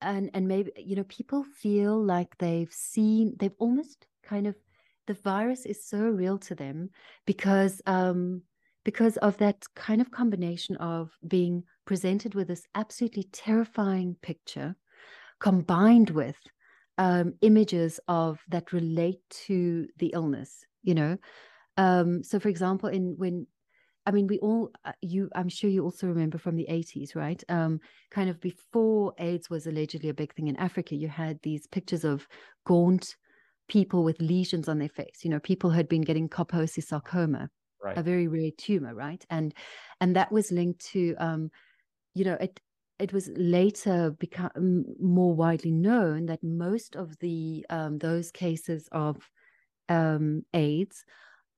[0.00, 4.56] and and maybe you know people feel like they've seen they've almost kind of
[5.06, 6.90] the virus is so real to them
[7.26, 8.42] because um
[8.84, 14.76] because of that kind of combination of being presented with this absolutely terrifying picture
[15.40, 16.36] combined with
[16.98, 21.18] um, images of that relate to the illness you know?
[21.76, 23.46] Um, so for example in when
[24.08, 27.44] I mean, we all, uh, you, I'm sure you also remember from the 80s, right?
[27.50, 27.80] Um,
[28.10, 32.04] kind of before AIDS was allegedly a big thing in Africa, you had these pictures
[32.04, 32.26] of
[32.64, 33.16] gaunt
[33.68, 35.24] people with lesions on their face.
[35.24, 37.50] You know, people had been getting Kaposi sarcoma,
[37.82, 37.98] Right.
[37.98, 39.24] a very rare tumor, right?
[39.30, 39.54] And
[40.00, 41.50] and that was linked to, um,
[42.14, 42.60] you know, it
[42.98, 49.30] it was later become more widely known that most of the um, those cases of
[49.88, 51.04] um, AIDS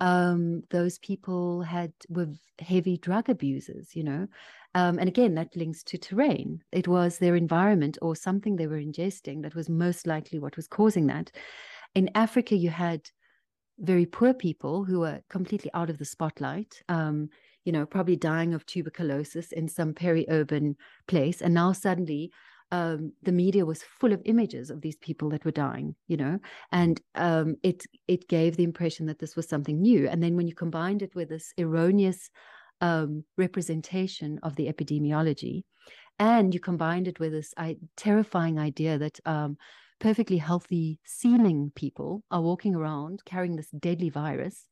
[0.01, 2.29] um, those people had were
[2.59, 4.27] heavy drug abusers, you know.
[4.75, 6.63] Um, and again, that links to terrain.
[6.73, 10.69] It was their environment or something they were ingesting that was most likely what was
[10.69, 11.33] causing that.
[11.95, 13.03] In Africa, you had
[13.79, 16.83] very poor people who were completely out of the spotlight.
[16.89, 17.31] Um,
[17.65, 20.77] you know, probably dying of tuberculosis in some peri-urban
[21.07, 22.31] place, and now suddenly
[22.73, 26.39] um, the media was full of images of these people that were dying, you know,
[26.73, 30.09] and um, it it gave the impression that this was something new.
[30.09, 32.31] And then when you combined it with this erroneous
[32.81, 35.62] um, representation of the epidemiology,
[36.18, 39.57] and you combined it with this I, terrifying idea that um,
[39.99, 44.68] perfectly healthy seeming people are walking around carrying this deadly virus,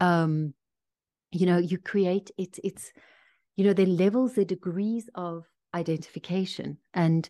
[0.00, 0.54] um,
[1.30, 2.92] you know, you create it's it's
[3.58, 5.44] you know, their levels, their degrees of
[5.78, 6.78] identification.
[6.94, 7.28] And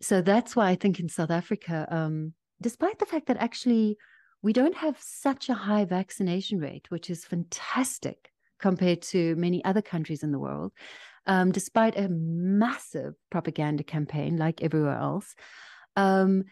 [0.00, 3.96] so that's why I think in South Africa, um, despite the fact that actually
[4.42, 8.30] we don't have such a high vaccination rate, which is fantastic
[8.60, 10.72] compared to many other countries in the world,
[11.26, 15.34] um, despite a massive propaganda campaign like everywhere else.
[15.96, 16.44] Um,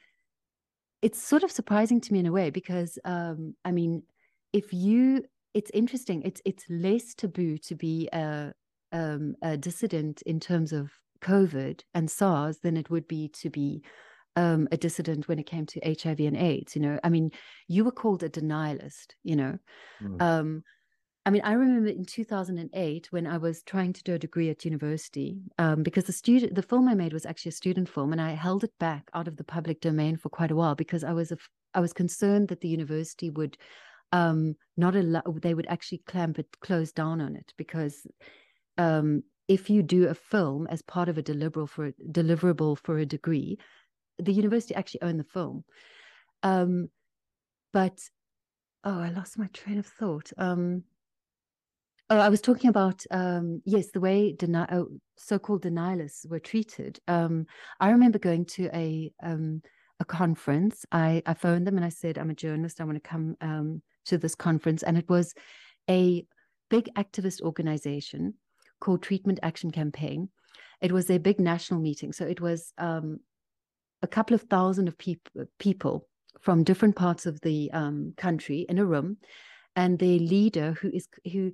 [1.03, 4.03] it's sort of surprising to me in a way because um, I mean,
[4.53, 5.25] if you,
[5.55, 6.23] it's interesting.
[6.23, 8.53] It's it's less taboo to be a
[8.93, 13.83] um, a dissident in terms of COVID and SARS than it would be to be
[14.37, 16.77] um, a dissident when it came to HIV and AIDS.
[16.77, 17.31] You know, I mean,
[17.69, 19.15] you were called a denialist.
[19.23, 19.59] You know,
[20.03, 20.21] Mm.
[20.21, 20.63] um,
[21.25, 24.65] I mean, I remember in 2008 when I was trying to do a degree at
[24.65, 28.21] university, um, because the student, the film I made was actually a student film, and
[28.21, 31.13] I held it back out of the public domain for quite a while because I
[31.13, 33.59] was, af- I was concerned that the university would
[34.13, 38.07] um, not allow, they would actually clamp it, close down on it because
[38.79, 42.99] um, if you do a film as part of a deliverable for a, deliverable for
[42.99, 43.59] a degree,
[44.19, 45.65] the university actually own the film.
[46.43, 46.89] Um,
[47.73, 48.01] but
[48.85, 50.33] oh, I lost my train of thought.
[50.37, 50.83] Um,
[52.11, 56.99] oh, I was talking about um, yes, the way deni- oh, so-called denialists were treated.
[57.07, 57.47] Um,
[57.81, 59.63] I remember going to a um,
[60.01, 60.85] a conference.
[60.91, 62.81] I I phoned them and I said, "I'm a journalist.
[62.81, 65.35] I want to come um, to this conference," and it was
[65.89, 66.27] a
[66.69, 68.35] big activist organization
[68.81, 70.29] called Treatment Action Campaign.
[70.81, 73.21] It was a big national meeting, so it was um,
[74.03, 76.09] a couple of thousand of peop- people
[76.41, 79.17] from different parts of the um, country in a room,
[79.75, 81.53] and their leader, who is who,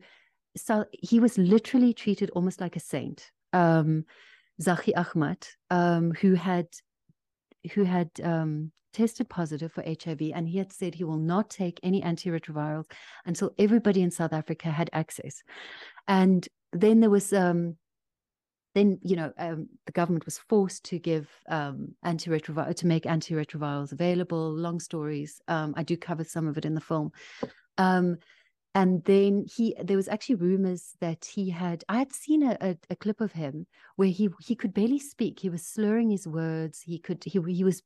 [0.57, 4.05] so he was literally treated almost like a saint, um,
[4.61, 6.67] Zackie Achmat, um, who had
[7.75, 11.81] who had um, tested positive for HIV, and he had said he will not take
[11.83, 12.91] any antiretrovirals
[13.25, 15.43] until everybody in South Africa had access.
[16.09, 17.77] And then there was um,
[18.75, 24.53] then you know um, the government was forced to give um, to make antiretrovirals available.
[24.53, 25.41] Long stories.
[25.49, 27.13] Um, I do cover some of it in the film.
[28.75, 32.77] And then he there was actually rumors that he had i had seen a, a,
[32.89, 33.67] a, clip of him
[33.97, 35.41] where he he could barely speak.
[35.41, 36.81] He was slurring his words.
[36.81, 37.83] He could he, he was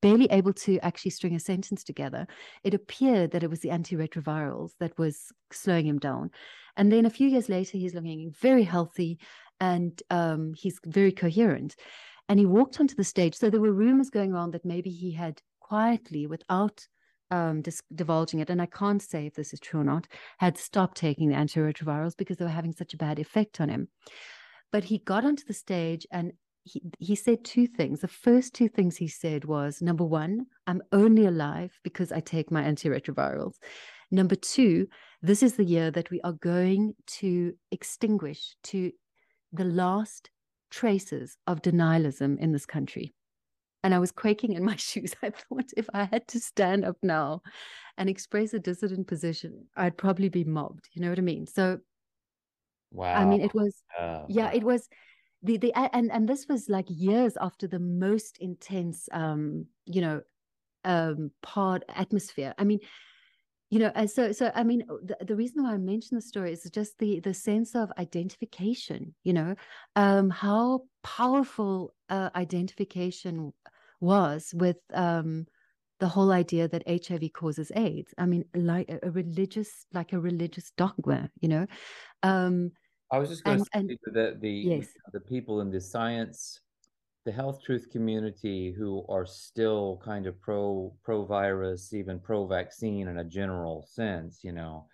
[0.00, 2.26] barely able to actually string a sentence together.
[2.64, 6.30] It appeared that it was the antiretrovirals that was slowing him down.
[6.76, 9.18] And then a few years later he's looking very healthy
[9.60, 11.76] and um, he's very coherent.
[12.30, 13.34] And he walked onto the stage.
[13.34, 16.86] So there were rumors going on that maybe he had quietly without
[17.30, 20.06] um, dis- divulging it, and I can't say if this is true or not,
[20.38, 23.88] had stopped taking the antiretrovirals because they were having such a bad effect on him.
[24.72, 26.32] But he got onto the stage and
[26.64, 28.00] he, he said two things.
[28.00, 32.50] The first two things he said was number one, I'm only alive because I take
[32.50, 33.54] my antiretrovirals.
[34.10, 34.86] Number two,
[35.22, 38.92] this is the year that we are going to extinguish to
[39.52, 40.30] the last
[40.70, 43.12] traces of denialism in this country
[43.82, 45.14] and I was quaking in my shoes.
[45.22, 47.42] I thought if I had to stand up now
[47.96, 50.88] and express a dissident position, I'd probably be mobbed.
[50.92, 51.46] You know what I mean?
[51.46, 51.78] So,
[52.92, 53.14] wow.
[53.14, 54.88] I mean, it was, Uh, yeah, it was
[55.42, 60.20] the the and and this was like years after the most intense, um, you know,
[60.84, 62.54] um, part atmosphere.
[62.58, 62.80] I mean.
[63.72, 66.52] You know, and so so I mean, the, the reason why I mention the story
[66.52, 69.14] is just the the sense of identification.
[69.22, 69.54] You know,
[69.94, 73.52] um, how powerful uh, identification
[74.00, 75.46] was with um,
[76.00, 78.12] the whole idea that HIV causes AIDS.
[78.18, 81.66] I mean, like a, religious, like a religious dogma, you know.
[82.22, 82.72] Um,
[83.12, 84.88] I was just going And- to say that the Yes.
[85.12, 86.60] the people in the science,
[87.24, 93.08] the health truth community who are still kind of pro pro virus, even pro vaccine
[93.08, 94.86] in a general sense, you know,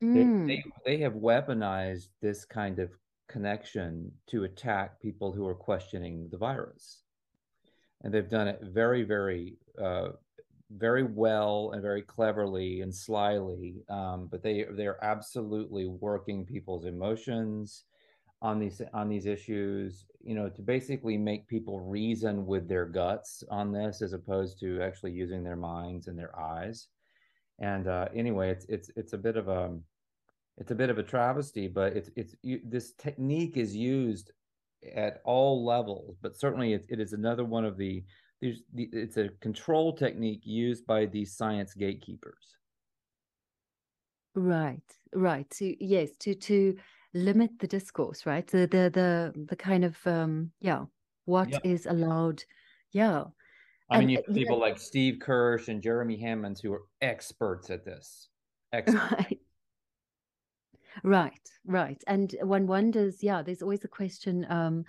[0.00, 2.90] they, Mm, they they have weaponized this kind of
[3.28, 7.01] connection to attack people who are questioning the virus,
[8.02, 10.10] and they've done it very very uh,
[10.78, 13.82] very well and very cleverly and slyly.
[13.88, 17.84] Um, but they they're absolutely working people's emotions
[18.40, 23.44] on these on these issues, you know, to basically make people reason with their guts
[23.50, 26.88] on this as opposed to actually using their minds and their eyes.
[27.60, 29.78] And uh, anyway, it's it's it's a bit of a
[30.58, 34.32] it's a bit of a travesty, but it's it's you, this technique is used
[34.94, 38.04] at all levels, but certainly it, it is another one of the
[38.40, 42.56] there's the, it's a control technique used by these science gatekeepers.
[44.34, 44.82] right,
[45.14, 45.48] right.
[45.50, 46.76] To yes, to to
[47.14, 48.46] limit the discourse, right?
[48.46, 50.86] The the the the kind of um yeah,
[51.26, 51.58] what Yeah.
[51.64, 52.42] is allowed.
[52.92, 53.24] Yeah.
[53.90, 56.72] I mean, And, you uh, have know- people like Steve Kirsch and Jeremy Hammonds who
[56.72, 58.28] are experts at this.
[58.72, 59.12] Experts.
[59.12, 59.38] Right.
[61.04, 62.02] Right, right.
[62.06, 64.84] And one wonders, yeah, there's always the question, um,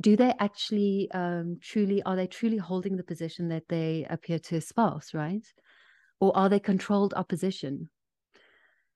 [0.00, 4.56] do they actually um truly are they truly holding the position that they appear to
[4.56, 5.46] espouse, right?
[6.20, 7.90] Or are they controlled opposition?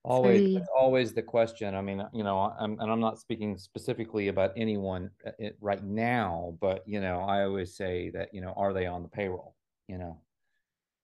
[0.05, 1.77] Always, always the question.
[1.77, 5.31] I mean, you know, I'm, and I'm not speaking specifically about anyone uh,
[5.61, 9.09] right now, but you know, I always say that, you know, are they on the
[9.09, 9.55] payroll?
[9.87, 10.21] You know,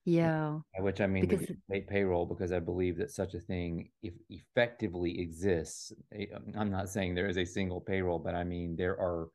[0.09, 0.61] Yeah.
[0.77, 3.91] by which I mean the Because- state payroll, because I believe that such a thing
[4.03, 5.93] if effectively exists.
[6.13, 9.29] Eh, I'm not saying there is a single payroll, but I mean there are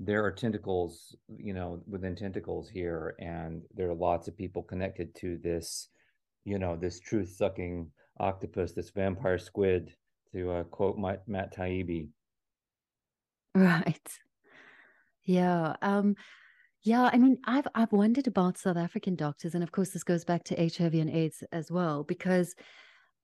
[0.00, 5.12] there are tentacles, you know, within tentacles here, and there are lots of people connected
[5.16, 5.88] to this,
[6.44, 7.90] you know, this truth sucking
[8.20, 9.96] octopus, this vampire squid,
[10.32, 12.08] to uh, quote my, Matt Taibbi.
[13.54, 14.08] Right.
[15.24, 15.74] Yeah.
[15.82, 16.14] Um,
[16.82, 20.24] yeah, I mean, I've I've wondered about South African doctors, and of course this goes
[20.24, 22.54] back to HIV and AIDS as well, because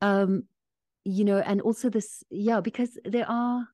[0.01, 0.45] um,
[1.05, 3.69] you know, and also this, yeah, because there are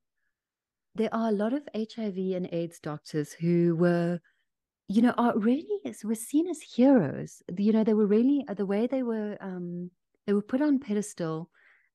[0.97, 4.21] there are a lot of HIV and AIDS doctors who were,
[4.89, 5.67] you know, are really
[6.05, 7.43] were seen as heroes.
[7.57, 9.91] You know, they were really the way they were um
[10.27, 11.51] they were put on pedestal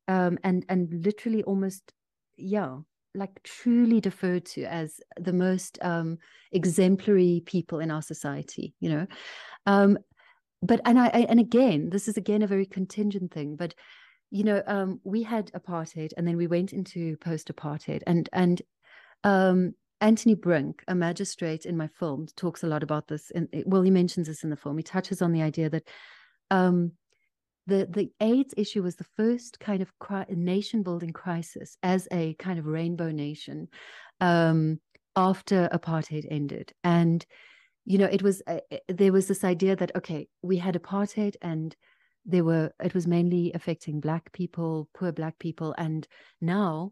[0.08, 1.94] um and and literally almost
[2.38, 2.78] yeah
[3.16, 6.18] like truly deferred to as the most um
[6.52, 9.08] exemplary people in our society you know
[9.66, 9.98] um
[10.62, 13.74] but and I, I and again this is again a very contingent thing but
[14.32, 18.62] you know um we had apartheid and then we went into post apartheid and and
[19.24, 23.32] um Anthony Brink, a magistrate in my film, talks a lot about this.
[23.32, 24.78] And well, he mentions this in the film.
[24.78, 25.88] He touches on the idea that
[26.52, 26.92] um,
[27.68, 32.34] the the AIDS issue was the first kind of cri- nation building crisis as a
[32.36, 33.68] kind of rainbow nation
[34.22, 34.80] um,
[35.16, 37.26] after apartheid ended, and
[37.86, 41.36] you know it was uh, uh, there was this idea that okay we had apartheid
[41.42, 41.76] and
[42.26, 46.08] there were it was mainly affecting black people, poor black people, and
[46.42, 46.92] now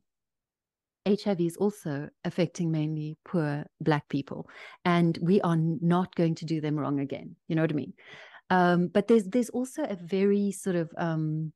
[1.06, 4.48] HIV is also affecting mainly poor black people,
[4.86, 7.36] and we are not going to do them wrong again.
[7.48, 7.94] You know what I mean?
[8.50, 11.54] Um, but there's there's also a very sort of um,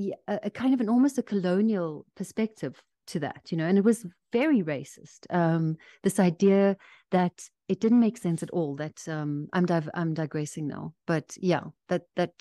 [0.00, 3.84] a, a kind of an almost a colonial perspective to that, you know, and it
[3.84, 5.26] was very racist.
[5.30, 6.76] Um, this idea
[7.10, 8.76] that it didn't make sense at all.
[8.76, 12.32] That um, I'm div- I'm digressing now, but yeah, that that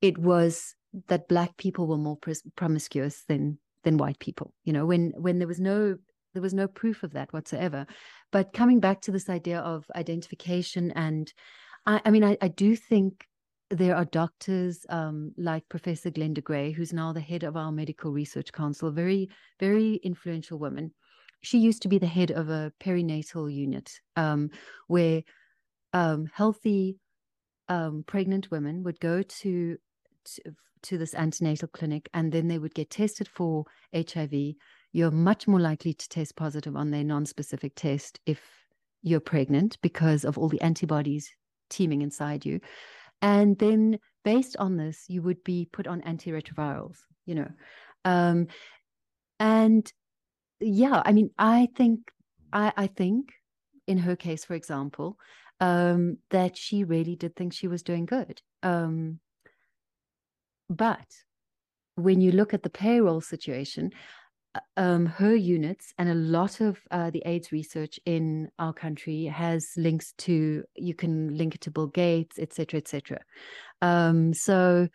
[0.00, 0.74] it was
[1.08, 2.18] that black people were more
[2.56, 4.52] promiscuous than than white people.
[4.64, 5.96] You know, when when there was no
[6.32, 7.86] there was no proof of that whatsoever.
[8.30, 11.32] But coming back to this idea of identification and
[11.86, 13.26] I, I mean, I, I do think
[13.70, 18.10] there are doctors um, like Professor Glenda Gray, who's now the head of our medical
[18.10, 19.28] research council, very,
[19.60, 20.92] very influential woman.
[21.42, 24.50] She used to be the head of a perinatal unit um,
[24.88, 25.22] where
[25.92, 26.96] um, healthy
[27.68, 29.76] um, pregnant women would go to,
[30.24, 30.42] to
[30.82, 33.64] to this antenatal clinic and then they would get tested for
[33.94, 34.32] HIV.
[34.92, 38.40] You're much more likely to test positive on their non-specific test if
[39.02, 41.30] you're pregnant because of all the antibodies
[41.70, 42.60] teeming inside you.
[43.22, 47.48] And then based on this, you would be put on antiretrovirals, you know.
[48.04, 48.48] Um,
[49.38, 49.90] and
[50.60, 52.00] yeah, I mean, I think
[52.52, 53.32] I, I think
[53.86, 55.16] in her case, for example,
[55.60, 58.40] um, that she really did think she was doing good.
[58.62, 59.20] Um,
[60.68, 61.06] but
[61.96, 63.90] when you look at the payroll situation,
[64.76, 69.68] um, her units and a lot of uh, the AIDS research in our country has
[69.76, 73.20] links to you can link it to Bill Gates, etc., etc.
[73.80, 74.88] Um, so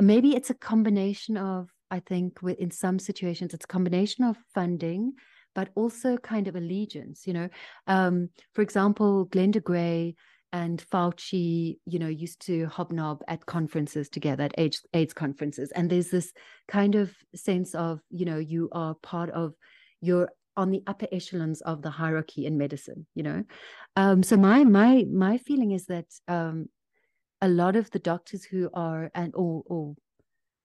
[0.00, 5.14] maybe it's a combination of I think in some situations it's a combination of funding,
[5.54, 7.26] but also kind of allegiance.
[7.26, 7.48] You know,
[7.86, 10.14] um, for example, Glenda Gray
[10.54, 15.72] and Fauci, you know, used to hobnob at conferences together, at AIDS, AIDS conferences.
[15.72, 16.32] And there's this
[16.68, 19.54] kind of sense of, you know, you are part of,
[20.00, 23.42] you're on the upper echelons of the hierarchy in medicine, you know.
[23.96, 26.68] Um, so my my my feeling is that um,
[27.40, 29.96] a lot of the doctors who are and or or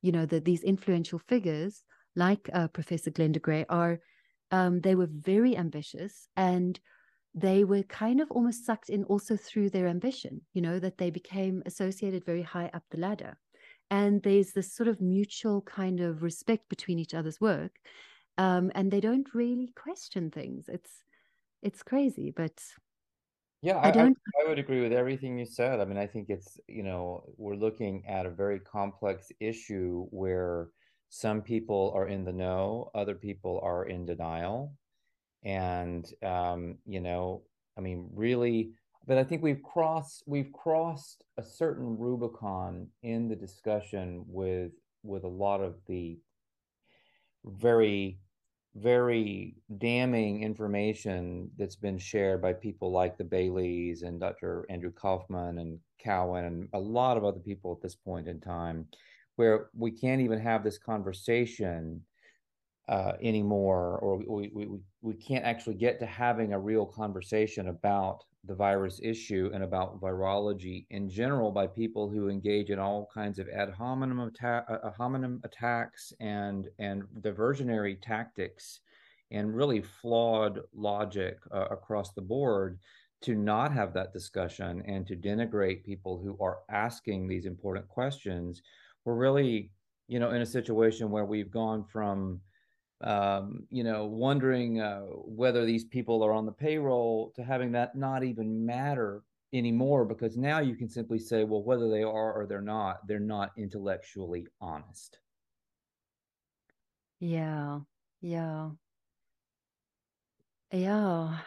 [0.04, 1.84] you know that these influential figures
[2.16, 4.00] like uh, Professor Glenda Gray are
[4.52, 6.80] um, they were very ambitious and
[7.42, 11.10] they were kind of almost sucked in also through their ambition, you know, that they
[11.10, 13.38] became associated very high up the ladder.
[13.92, 17.80] And there's this sort of mutual kind of respect between each other's work.
[18.38, 20.70] Um, and they don't really question things.
[20.70, 21.04] It's
[21.62, 22.64] it's crazy, but
[23.62, 24.18] yeah, I, I don't.
[24.40, 25.82] I, I would agree with everything you said.
[25.82, 30.70] I mean, I think it's you know we're looking at a very complex issue where
[31.10, 34.74] some people are in the know, other people are in denial,
[35.44, 37.42] and um, you know
[37.78, 38.72] i mean really
[39.08, 44.72] but i think we've crossed we've crossed a certain rubicon in the discussion with
[45.04, 46.18] with a lot of the
[47.46, 48.20] very
[48.76, 54.66] very damning information that's been shared by people like the Baileys and Dr.
[54.70, 58.88] Andrew Kaufman and Cowan and a lot of other people at this point in time,
[59.36, 62.02] where we can't even have this conversation
[62.90, 64.68] uh, anymore, or we, we,
[65.02, 70.02] we, can't actually get to having a real conversation about the virus issue and about
[70.02, 74.90] virology in general by people who engage in all kinds of ad hominem, attack, uh,
[74.98, 78.80] hominem attacks and, and diversionary tactics
[79.30, 82.80] and really flawed logic uh, across the board
[83.22, 88.64] to not have that discussion and to denigrate people who are asking these important questions.
[89.06, 89.70] We're really,
[90.08, 92.42] you know, in a situation where we've gone from
[93.02, 97.96] um, you know, wondering uh, whether these people are on the payroll to having that
[97.96, 99.24] not even matter
[99.54, 103.20] anymore because now you can simply say, well, whether they are or they're not, they're
[103.20, 105.20] not intellectually honest.
[107.20, 107.80] Yeah,
[108.22, 108.70] yeah,
[110.72, 111.40] yeah,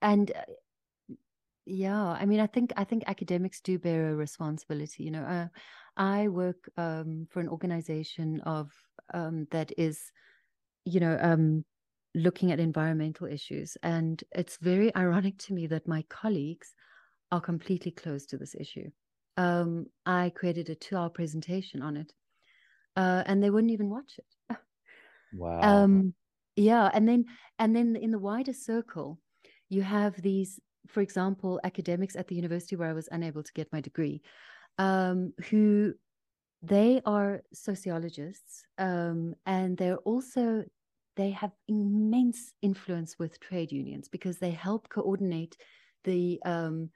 [0.00, 0.52] and uh,
[1.64, 2.06] yeah.
[2.06, 5.04] I mean, I think I think academics do bear a responsibility.
[5.04, 5.48] You know, uh,
[5.96, 8.70] I work um, for an organization of
[9.12, 10.12] um, that is
[10.84, 11.64] you know, um,
[12.14, 13.76] looking at environmental issues.
[13.82, 16.74] And it's very ironic to me that my colleagues
[17.30, 18.90] are completely closed to this issue.
[19.36, 22.12] Um, I created a two hour presentation on it,
[22.96, 24.56] uh, and they wouldn't even watch it.
[25.32, 25.60] wow.
[25.60, 26.14] Um,
[26.56, 26.90] yeah.
[26.92, 27.24] And then,
[27.58, 29.18] and then in the wider circle,
[29.70, 33.72] you have these, for example, academics at the university where I was unable to get
[33.72, 34.20] my degree,
[34.76, 35.94] um, who
[36.62, 40.64] they are sociologists um, and they're also
[41.16, 45.56] they have immense influence with trade unions because they help coordinate
[46.04, 46.88] the um,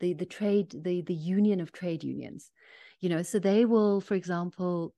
[0.00, 2.50] the the trade the the union of trade unions.
[3.00, 4.94] You know so they will for example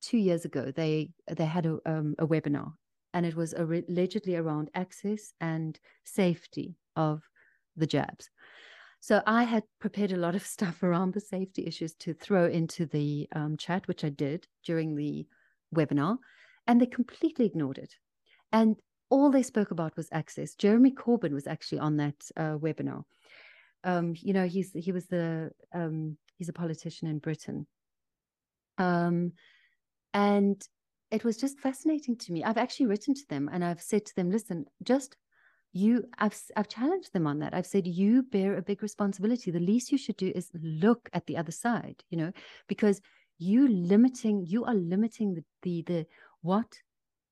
[0.00, 2.72] two years ago they they had a, um, a webinar
[3.14, 7.22] and it was allegedly around access and safety of
[7.76, 8.28] the jabs
[9.04, 12.86] so I had prepared a lot of stuff around the safety issues to throw into
[12.86, 15.26] the um, chat, which I did during the
[15.76, 16.16] webinar,
[16.66, 17.96] and they completely ignored it.
[18.50, 18.76] And
[19.10, 20.54] all they spoke about was access.
[20.54, 23.02] Jeremy Corbyn was actually on that uh, webinar.
[23.84, 27.66] Um, you know, he's he was the um, he's a politician in Britain,
[28.78, 29.32] um,
[30.14, 30.66] and
[31.10, 32.42] it was just fascinating to me.
[32.42, 35.14] I've actually written to them and I've said to them, listen, just
[35.74, 37.52] you I've I've challenged them on that.
[37.52, 39.50] I've said you bear a big responsibility.
[39.50, 42.32] The least you should do is look at the other side, you know,
[42.68, 43.00] because
[43.38, 46.06] you limiting you are limiting the the, the
[46.42, 46.78] what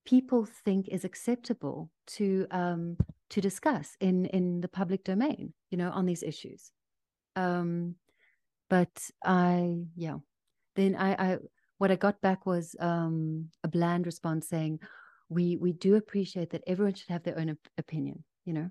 [0.04, 2.96] people think is acceptable to um
[3.30, 6.72] to discuss in in the public domain, you know, on these issues.
[7.36, 7.94] Um
[8.68, 8.90] but
[9.24, 10.16] I yeah.
[10.74, 11.38] Then I I
[11.78, 14.80] what I got back was um a bland response saying
[15.28, 18.70] we we do appreciate that everyone should have their own op- opinion you know?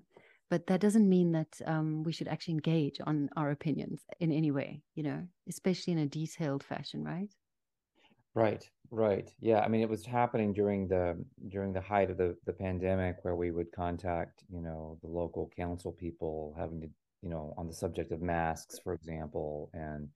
[0.50, 4.50] But that doesn't mean that um, we should actually engage on our opinions in any
[4.50, 7.30] way you know especially in a detailed fashion right?
[8.34, 9.30] Right right.
[9.40, 13.16] Yeah i mean it was happening during the during the height of the the pandemic
[13.22, 16.88] where we would contact you know the local council people having to
[17.22, 20.08] you know on the subject of masks for example and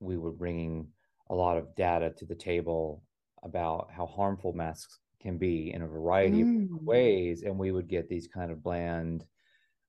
[0.00, 0.88] we were bringing
[1.28, 3.04] a lot of data to the table
[3.44, 6.64] about how harmful masks can be in a variety mm.
[6.64, 9.24] of ways and we would get these kind of bland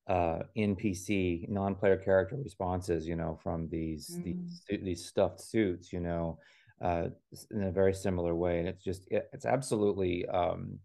[0.07, 4.23] uh npc non-player character responses you know from these mm.
[4.23, 6.37] these these stuffed suits you know
[6.81, 7.09] uh,
[7.51, 10.79] in a very similar way, and it's just it, it's absolutely um,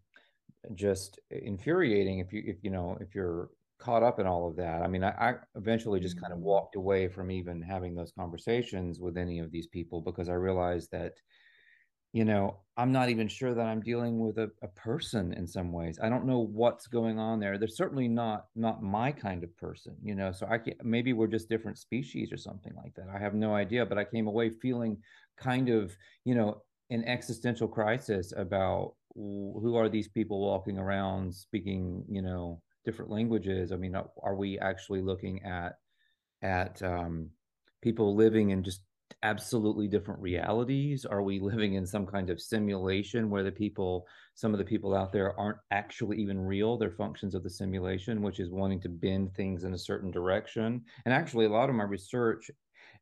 [0.75, 4.81] just infuriating if you if you know if you're caught up in all of that.
[4.81, 6.43] I mean, I, I eventually just kind of Mm.
[6.43, 10.91] walked away from even having those conversations with any of these people because I realized
[10.91, 11.13] that
[12.13, 15.71] you know, I'm not even sure that I'm dealing with a, a person in some
[15.71, 15.99] ways.
[16.01, 17.57] I don't know what's going on there.
[17.57, 20.31] They're certainly not not my kind of person, you know.
[20.31, 23.07] So I can maybe we're just different species or something like that.
[23.13, 24.97] I have no idea, but I came away feeling
[25.37, 32.05] kind of, you know, an existential crisis about who are these people walking around speaking,
[32.07, 33.71] you know, different languages.
[33.71, 35.73] I mean, are we actually looking at
[36.43, 37.31] at um,
[37.81, 38.81] people living in just
[39.23, 41.05] absolutely different realities?
[41.05, 44.05] Are we living in some kind of simulation where the people,
[44.35, 46.77] some of the people out there aren't actually even real?
[46.77, 50.83] They're functions of the simulation, which is wanting to bend things in a certain direction.
[51.05, 52.51] And actually, a lot of my research,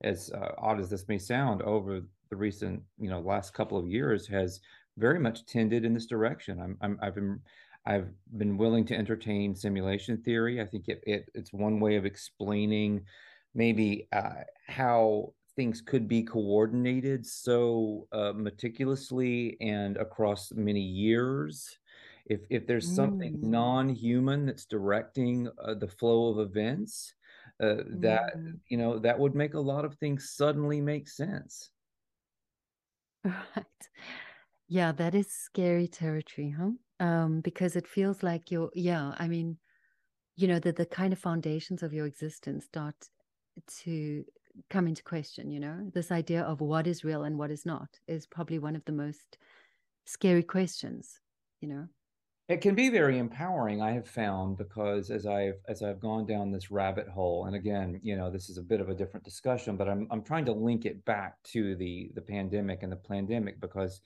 [0.03, 3.87] as uh, odd as this may sound, over the recent, you know, last couple of
[3.87, 4.59] years has
[4.97, 6.59] very much tended in this direction.
[6.59, 7.39] I'm, I'm I've been
[7.85, 10.61] I've been willing to entertain simulation theory.
[10.61, 13.01] I think it, it it's one way of explaining
[13.53, 21.79] maybe uh, how things could be coordinated so uh, meticulously and across many years.
[22.25, 23.41] If if there's something Mm.
[23.41, 27.13] non-human that's directing uh, the flow of events,
[27.59, 28.59] uh, that Mm.
[28.69, 31.71] you know that would make a lot of things suddenly make sense.
[33.23, 33.89] Right.
[34.67, 36.71] Yeah, that is scary territory, huh?
[36.99, 39.59] Um, because it feels like you're, yeah, I mean,
[40.35, 43.09] you know, that the kind of foundations of your existence start
[43.67, 44.25] to
[44.69, 45.89] come into question, you know?
[45.93, 48.91] This idea of what is real and what is not is probably one of the
[48.93, 49.37] most
[50.05, 51.21] scary questions,
[51.61, 51.89] you know?
[52.47, 56.51] It can be very empowering, I have found, because as I've as I've gone down
[56.51, 59.77] this rabbit hole, and again, you know, this is a bit of a different discussion,
[59.77, 63.59] but I'm I'm trying to link it back to the the pandemic and the pandemic
[63.59, 63.99] because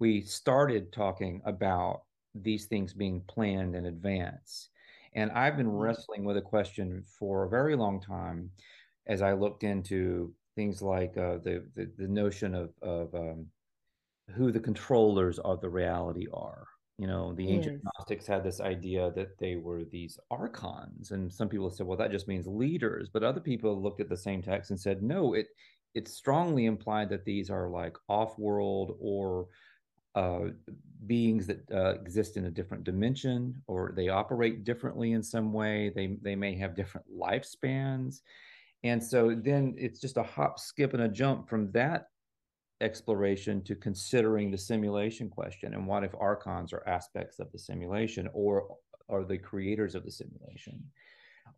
[0.00, 2.02] we started talking about
[2.34, 4.70] these things being planned in advance.
[5.12, 5.78] And I've been Mm.
[5.78, 8.50] wrestling with a question for a very long time
[9.06, 13.50] as I looked into things like uh, the, the the notion of of um,
[14.30, 16.66] who the controllers of the reality are.
[16.98, 17.80] You know, the ancient Yes.
[17.82, 22.12] Gnostics had this idea that they were these archons, and some people said, "Well, that
[22.12, 25.48] just means leaders." But other people looked at the same text and said, "No, it
[25.94, 29.48] it strongly implied that these are like off-world or
[30.14, 30.50] uh,
[31.06, 35.90] beings that uh, exist in a different dimension, or they operate differently in some way.
[35.94, 38.20] They they may have different lifespans."
[38.84, 42.08] And so then it's just a hop, skip, and a jump from that
[42.80, 48.28] exploration to considering the simulation question and what if archons are aspects of the simulation
[48.34, 48.76] or
[49.08, 50.84] are the creators of the simulation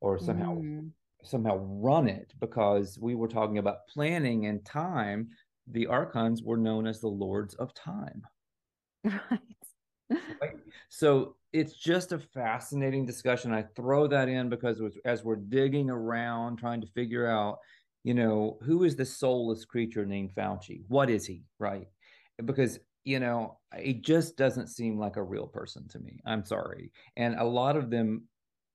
[0.01, 0.93] or somehow Mm.
[1.25, 5.29] somehow run it because we were talking about planning and time
[5.67, 8.23] the archons were known as the lords of time
[9.05, 9.41] Right.
[10.41, 10.57] right?
[10.91, 13.51] So it's just a fascinating discussion.
[13.51, 17.59] I throw that in because as we're digging around trying to figure out,
[18.05, 20.83] you know, who is this soulless creature named Fauci?
[20.89, 21.89] What is he, right?
[22.45, 26.21] Because you know, it just doesn't seem like a real person to me.
[26.27, 28.25] I'm sorry, and a lot of them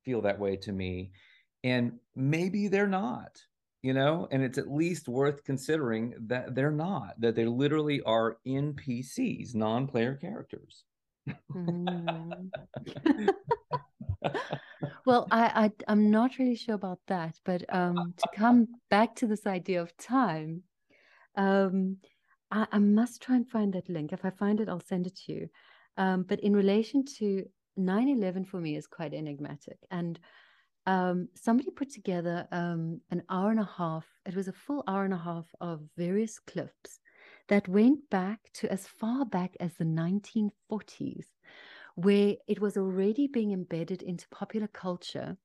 [0.03, 1.11] feel that way to me,
[1.63, 3.39] and maybe they're not.
[3.83, 8.37] You know, and it's at least worth considering that they're not, that they literally are
[8.47, 10.83] NPCs, non player characters.
[11.53, 12.49] Mm.
[15.05, 19.27] Well, I, I I'm not really sure about that, but um, to come back to
[19.27, 20.63] this idea of time,
[21.35, 21.97] um,
[22.51, 24.13] I, I must try and find that link.
[24.13, 25.49] If I find it, I'll send it to you.
[25.97, 27.45] Um, but in relation to
[27.79, 30.19] 9/11 for me is quite enigmatic, and
[30.85, 34.05] um, somebody put together um, an hour and a half.
[34.25, 36.99] It was a full hour and a half of various clips
[37.51, 41.29] that went back to as far back as the 1940s
[41.95, 45.37] where it was already being embedded into popular culture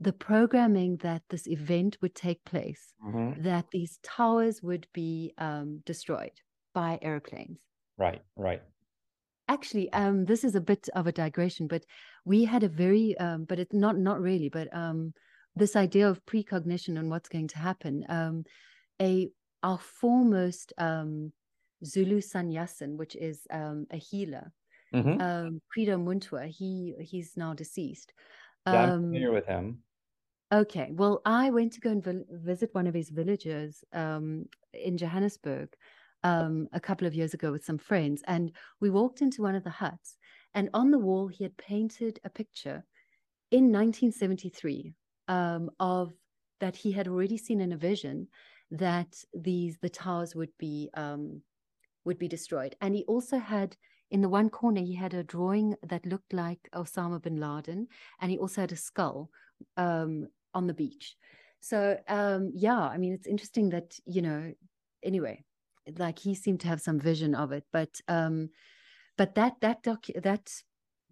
[0.00, 3.42] the programming that this event would take place, Mhm.
[3.44, 6.40] that these towers would be um, destroyed
[6.74, 7.60] by airplanes.
[7.96, 8.62] Right, right.
[9.48, 11.84] Actually, um, this is a bit of a digression, but
[12.24, 15.12] we had a very, um, but it's not not really, but um,
[15.54, 18.04] this idea of precognition and what's going to happen.
[18.08, 18.44] Um,
[19.02, 19.30] a
[19.62, 21.32] our foremost um,
[21.84, 24.52] Zulu sangoma, which is um, a healer,
[24.92, 25.20] Mhm.
[25.20, 28.14] um, Mutwa, he he's now deceased.
[28.70, 29.84] Yeah, I'm Um, familiar with him.
[30.52, 35.74] Okay, well, I went to go and visit one of his villages um, in Johannesburg
[36.24, 39.64] um, a couple of years ago with some friends, and we walked into one of
[39.64, 40.18] the huts,
[40.54, 42.84] and on the wall he had painted a picture
[43.50, 44.94] in 1973
[45.28, 46.12] um, of
[46.60, 48.28] that he had already seen in a vision
[48.72, 51.42] that these the towers would be um,
[52.04, 52.74] would be destroyed.
[52.80, 53.76] And he also had
[54.10, 57.86] in the one corner he had a drawing that looked like Osama bin Laden,
[58.20, 59.30] and he also had a skull
[59.76, 61.16] um, on the beach.
[61.60, 64.52] So um, yeah, I mean it's interesting that you know.
[65.04, 65.42] Anyway,
[65.98, 68.50] like he seemed to have some vision of it, but um,
[69.18, 70.50] but that that doc that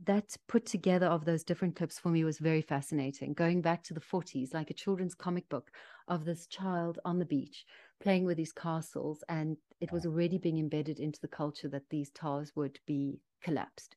[0.04, 3.34] that put together of those different clips for me was very fascinating.
[3.34, 5.70] Going back to the 40s, like a children's comic book
[6.08, 7.66] of this child on the beach
[8.00, 12.10] playing with these castles, and it was already being embedded into the culture that these
[12.10, 13.96] towers would be collapsed.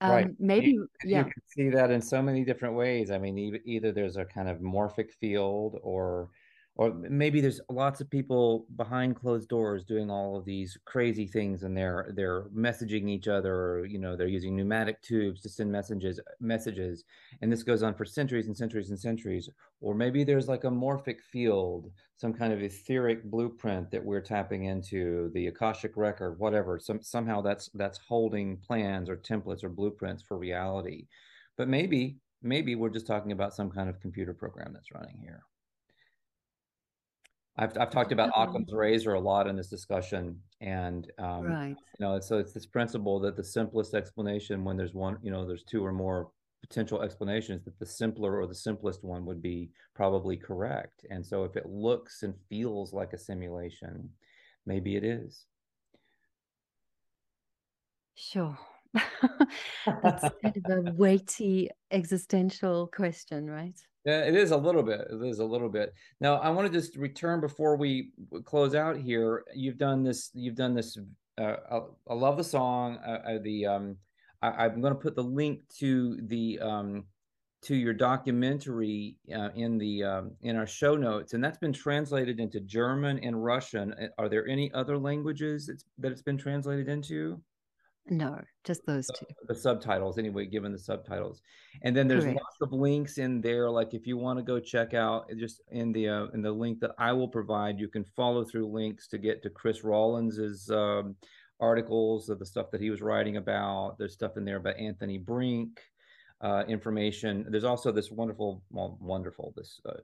[0.00, 0.28] Um, right.
[0.38, 1.18] Maybe, you, yeah.
[1.18, 3.10] You can see that in so many different ways.
[3.10, 6.30] I mean, either, either there's a kind of morphic field or
[6.78, 11.62] or maybe there's lots of people behind closed doors doing all of these crazy things
[11.62, 15.72] and they're they're messaging each other or you know they're using pneumatic tubes to send
[15.72, 17.04] messages messages
[17.40, 19.48] and this goes on for centuries and centuries and centuries.
[19.80, 24.64] Or maybe there's like a morphic field some kind of etheric blueprint that we're tapping
[24.64, 30.22] into the akashic record whatever some somehow that's that's holding plans or templates or blueprints
[30.22, 31.06] for reality.
[31.56, 35.42] But maybe maybe we're just talking about some kind of computer program that's running here
[37.58, 41.76] I've, I've talked about Occam's razor a lot in this discussion, and um, right.
[41.98, 45.46] you know, so it's this principle that the simplest explanation, when there's one, you know,
[45.46, 46.30] there's two or more
[46.60, 51.06] potential explanations, that the simpler or the simplest one would be probably correct.
[51.10, 54.10] And so, if it looks and feels like a simulation,
[54.66, 55.46] maybe it is.
[58.16, 58.58] Sure.
[60.02, 63.78] That's kind of a weighty existential question, right?
[64.06, 65.00] Yeah, it is a little bit.
[65.10, 65.92] It is a little bit.
[66.20, 68.12] Now, I want to just return before we
[68.44, 69.42] close out here.
[69.52, 70.30] You've done this.
[70.32, 70.96] You've done this.
[71.36, 72.98] Uh, I, I, love the song.
[73.04, 73.96] Uh, uh the um,
[74.42, 77.04] I, am going to put the link to the um,
[77.62, 82.38] to your documentary uh, in the um, in our show notes, and that's been translated
[82.38, 83.92] into German and Russian.
[83.94, 87.40] Uh, are there any other languages that it's been translated into?
[88.08, 89.26] No, just those two.
[89.42, 91.42] The, the, subtitles, anyway, given the subtitles,
[91.82, 92.40] and then there's Correct.
[92.40, 93.68] lots of links in there.
[93.68, 96.78] Like if you want to go check out, just in the uh, in the link
[96.80, 101.16] that I will provide, you can follow through links to get to Chris Rawlins's um,
[101.58, 103.96] articles of the stuff that he was writing about.
[103.98, 105.80] There's stuff in there about Anthony Brink
[106.42, 107.46] uh, information.
[107.48, 109.94] There's also this wonderful, well, wonderful, this uh,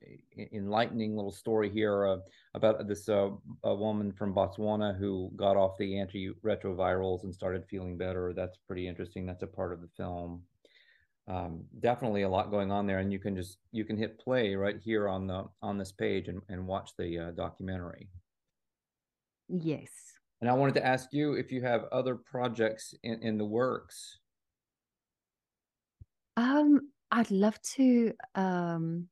[0.52, 2.16] enlightening little story here uh,
[2.54, 3.30] about this uh,
[3.64, 8.32] a woman from Botswana who got off the antiretrovirals and started feeling better.
[8.34, 9.26] That's pretty interesting.
[9.26, 10.42] That's a part of the film.
[11.28, 14.54] Um, definitely a lot going on there, and you can just you can hit play
[14.56, 18.08] right here on the on this page and, and watch the uh, documentary.
[19.48, 19.90] Yes.
[20.40, 24.18] And I wanted to ask you if you have other projects in, in the works
[26.36, 26.80] um,
[27.10, 28.12] I'd love to.
[28.34, 29.08] Um,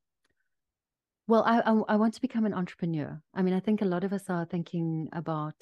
[1.27, 3.21] well, I, I I want to become an entrepreneur.
[3.35, 5.55] I mean, I think a lot of us are thinking about,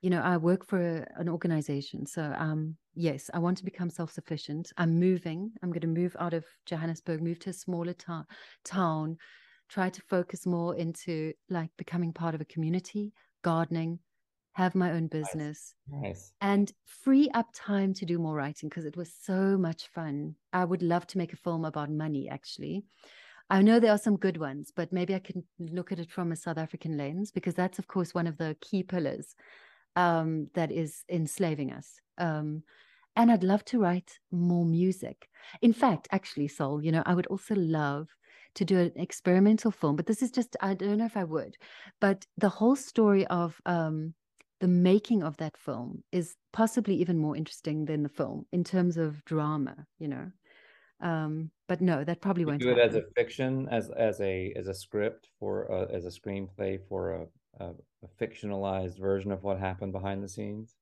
[0.00, 4.72] you know, I work for an organization, so um, yes, I want to become self-sufficient.
[4.78, 5.52] I'm moving.
[5.62, 8.24] I'm going to move out of Johannesburg, move to a smaller ta-
[8.64, 9.18] town,
[9.68, 14.00] try to focus more into like becoming part of a community, gardening,
[14.56, 16.02] have my own business nice.
[16.02, 16.32] nice.
[16.40, 20.34] and free up time to do more writing because it was so much fun.
[20.50, 22.82] I would love to make a film about money, actually.
[23.50, 26.32] I know there are some good ones, but maybe I can look at it from
[26.32, 29.36] a South African lens because that's, of course, one of the key pillars
[29.94, 32.00] um, that is enslaving us.
[32.16, 32.62] Um,
[33.14, 35.28] and I'd love to write more music.
[35.60, 38.08] In fact, actually, Sol, you know, I would also love
[38.54, 41.58] to do an experimental film, but this is just, I don't know if I would,
[42.00, 44.14] but the whole story of um,
[44.60, 48.96] the making of that film is possibly even more interesting than the film in terms
[48.96, 50.30] of drama you know
[51.00, 52.88] um but no that probably you won't do it happen.
[52.88, 57.12] as a fiction as as a as a script for uh, as a screenplay for
[57.12, 57.26] a,
[57.60, 57.70] a,
[58.02, 60.76] a fictionalized version of what happened behind the scenes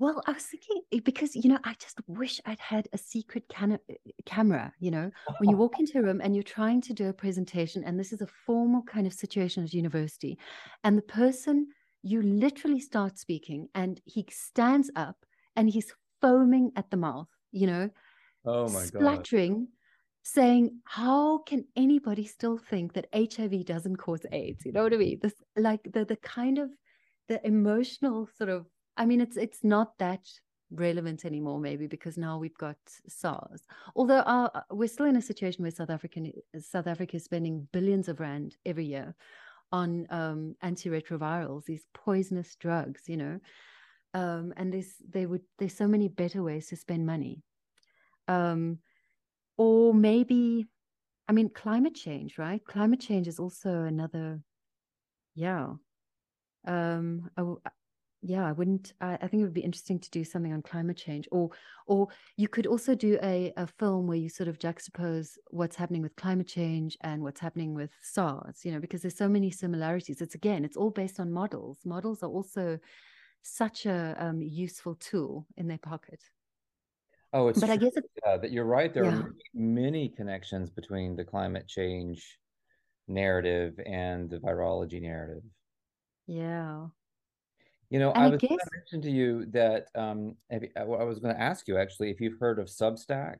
[0.00, 3.44] well, I was thinking eh, because you know, I just wish I'd had a secret
[3.50, 4.72] can- eh, camera.
[4.80, 7.84] You know, when you walk into a room and you're trying to do a presentation,
[7.84, 10.38] and this is a formal kind of situation at university,
[10.84, 11.68] and the person
[12.02, 15.16] you literally start speaking and he stands up
[15.56, 17.90] and he's foaming at the mouth, you know,
[18.44, 19.68] oh my spluttering, God.
[20.22, 24.64] saying, How can anybody still think that HIV doesn't cause AIDS?
[24.64, 25.18] You know what I mean?
[25.22, 26.70] This like the the kind of
[27.28, 30.26] the emotional sort of I mean it's it's not that
[30.72, 32.76] relevant anymore maybe because now we've got
[33.08, 33.62] SARS.
[33.96, 37.68] Although our, uh, we're still in a situation where South African South Africa is spending
[37.72, 39.14] billions of rand every year
[39.72, 43.40] on um, antiretrovirals, these poisonous drugs, you know.
[44.12, 47.42] Um, and there's they would there's so many better ways to spend money.
[48.28, 48.78] Um,
[49.56, 50.66] or maybe,
[51.28, 52.64] I mean, climate change, right?
[52.64, 54.40] Climate change is also another,
[55.34, 55.74] yeah.
[56.66, 57.30] Um,
[58.22, 60.96] yeah i wouldn't I, I think it would be interesting to do something on climate
[60.96, 61.50] change or
[61.86, 66.02] or you could also do a, a film where you sort of juxtapose what's happening
[66.02, 70.20] with climate change and what's happening with sars you know because there's so many similarities.
[70.20, 71.78] It's again it's all based on models.
[71.84, 72.78] Models are also
[73.42, 76.20] such a um, useful tool in their pocket.
[77.32, 77.94] Oh, it's but i guess
[78.24, 78.92] that you're right.
[78.92, 79.22] There are yeah.
[79.54, 82.38] many, many connections between the climate change
[83.08, 85.42] narrative and the virology narrative.
[86.26, 86.86] yeah
[87.90, 90.80] You know, and I was going guess to mention to you that um, you- I
[90.80, 93.38] I was going to ask you actually if you've heard of Substack.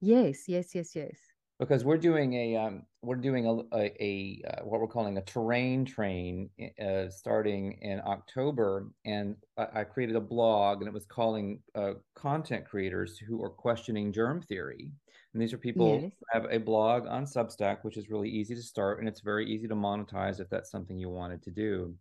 [0.00, 1.18] yes yes yes yes.
[1.58, 5.22] Because we're doing a um, we're doing a a, a uh, what we're calling a
[5.22, 6.50] terrain train
[6.84, 11.94] uh, starting in October, and I, I created a blog, and it was calling uh,
[12.14, 14.92] content creators who are questioning germ theory,
[15.32, 16.12] and these are people yes.
[16.20, 19.50] who have a blog on Substack, which is really easy to start, and it's very
[19.50, 21.94] easy to monetize if that's something you wanted to do,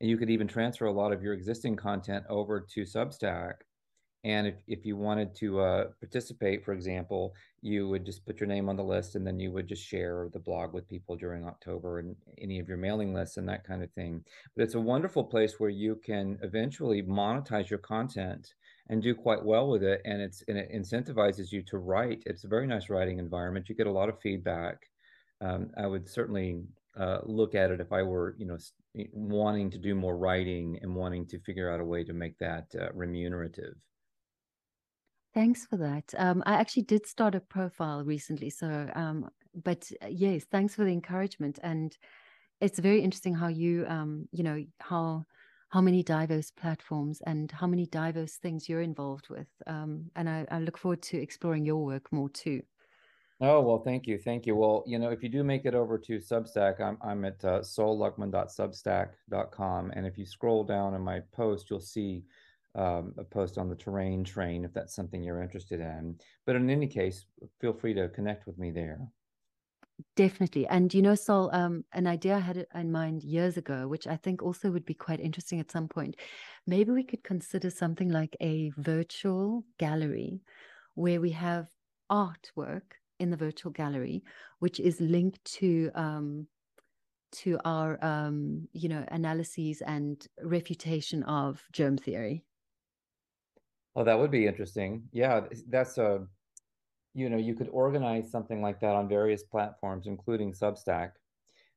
[0.00, 3.54] and you could even transfer a lot of your existing content over to Substack
[4.24, 8.48] and if, if you wanted to uh, participate, for example, you would just put your
[8.48, 11.46] name on the list and then you would just share the blog with people during
[11.46, 14.24] October and any of your mailing lists and that kind of thing.
[14.56, 18.54] But it's a wonderful place where you can eventually monetize your content
[18.88, 20.02] and do quite well with it.
[20.04, 22.22] And it's and it incentivizes you to write.
[22.26, 23.68] It's a very nice writing environment.
[23.68, 24.90] You get a lot of feedback.
[25.40, 26.64] Um, I would certainly
[26.96, 28.58] uh, look at it if I were, you know,
[29.12, 32.74] wanting to do more writing and wanting to figure out a way to make that
[32.74, 33.74] uh, remunerative.
[35.34, 36.14] Thanks for that.
[36.16, 40.84] Um, I actually did start a profile recently, so um, but uh, yes, thanks for
[40.84, 41.58] the encouragement.
[41.62, 41.96] And
[42.60, 45.26] it's very interesting how you, um, you know, how
[45.70, 49.48] how many diverse platforms and how many diverse things you're involved with.
[49.66, 52.62] Um, and I, I look forward to exploring your work more too.
[53.40, 54.18] Oh, well, thank you.
[54.18, 54.56] Thank you.
[54.56, 57.60] Well, you know, if you do make it over to Substack, I'm, I'm at uh,
[57.60, 59.92] solluckman.substack.com.
[59.94, 62.24] And if you scroll down in my post, you'll see
[62.74, 66.18] um, a post on the terrain train if that's something you're interested in.
[66.46, 67.26] But in any case,
[67.60, 68.98] feel free to connect with me there.
[70.16, 70.66] Definitely.
[70.66, 74.16] And you know, Sol, um, an idea I had in mind years ago, which I
[74.16, 76.16] think also would be quite interesting at some point.
[76.66, 80.40] Maybe we could consider something like a virtual gallery
[80.94, 81.68] where we have
[82.10, 82.82] artwork
[83.18, 84.22] in the virtual gallery,
[84.58, 86.46] which is linked to um,
[87.30, 92.44] to our um, you know analyses and refutation of germ theory.
[93.96, 95.02] Oh, that would be interesting.
[95.12, 96.24] Yeah, that's a,
[97.14, 101.12] you know, you could organize something like that on various platforms, including Substack,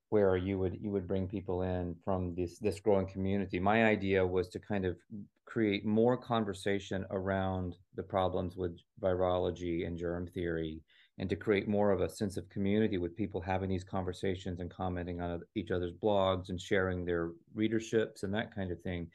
[0.10, 3.60] where you would you would bring people in from this this growing community.
[3.60, 4.98] My idea was to kind of
[5.46, 10.82] create more conversation around the problems with virology and germ theory
[11.22, 14.72] and to create more of a sense of community with people having these conversations and
[14.72, 19.08] commenting on each other's blogs and sharing their readerships and that kind of thing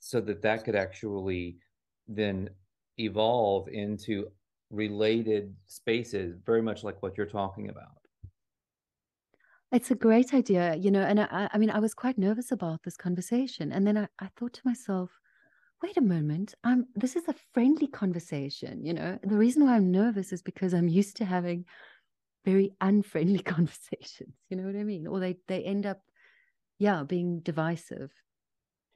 [0.00, 1.56] so that that could actually
[2.08, 2.50] then
[2.98, 4.26] evolve into
[4.70, 8.00] related spaces, very much like what you're talking about.
[9.70, 11.02] It's a great idea, you know.
[11.02, 13.70] And I, I mean, I was quite nervous about this conversation.
[13.70, 15.20] And then I, I thought to myself,
[15.84, 19.18] wait a moment, I'm this is a friendly conversation, you know.
[19.22, 21.66] The reason why I'm nervous is because I'm used to having
[22.44, 25.06] very unfriendly conversations, you know what I mean?
[25.06, 26.00] Or they they end up,
[26.78, 28.10] yeah, being divisive.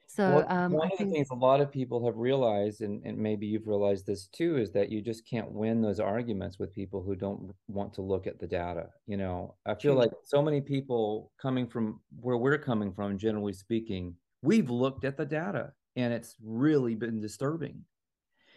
[0.07, 2.81] So Well, um, one I of the think, things a lot of people have realized,
[2.81, 6.57] and, and maybe you've realized this too, is that you just can't win those arguments
[6.57, 8.89] with people who don't want to look at the data.
[9.05, 13.53] You know, I feel like so many people coming from where we're coming from, generally
[13.53, 17.85] speaking, we've looked at the data and it's really been disturbing.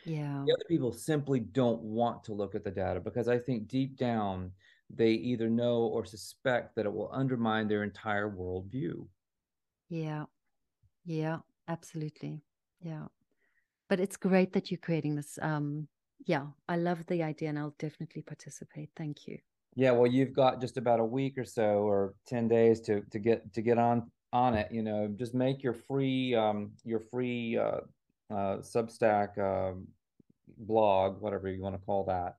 [0.05, 3.67] Yeah, The other people simply don't want to look at the data because I think
[3.69, 4.55] deep down
[4.91, 9.09] they either know or suspect that it will undermine their entire worldview.
[9.89, 10.27] yeah,
[11.05, 12.43] yeah, absolutely.
[12.81, 13.09] Yeah.
[13.89, 15.39] But it's great that you're creating this.
[15.43, 15.89] Um,
[16.27, 18.91] yeah, I love the idea and I'll definitely participate.
[18.97, 19.41] Thank you.
[19.75, 23.19] Yeah, well, you've got just about a week or so, or ten days to to
[23.19, 24.71] get to get on on it.
[24.71, 27.81] You know, just make your free um your free uh,
[28.31, 29.87] uh Substack um
[30.59, 32.37] blog, whatever you want to call that.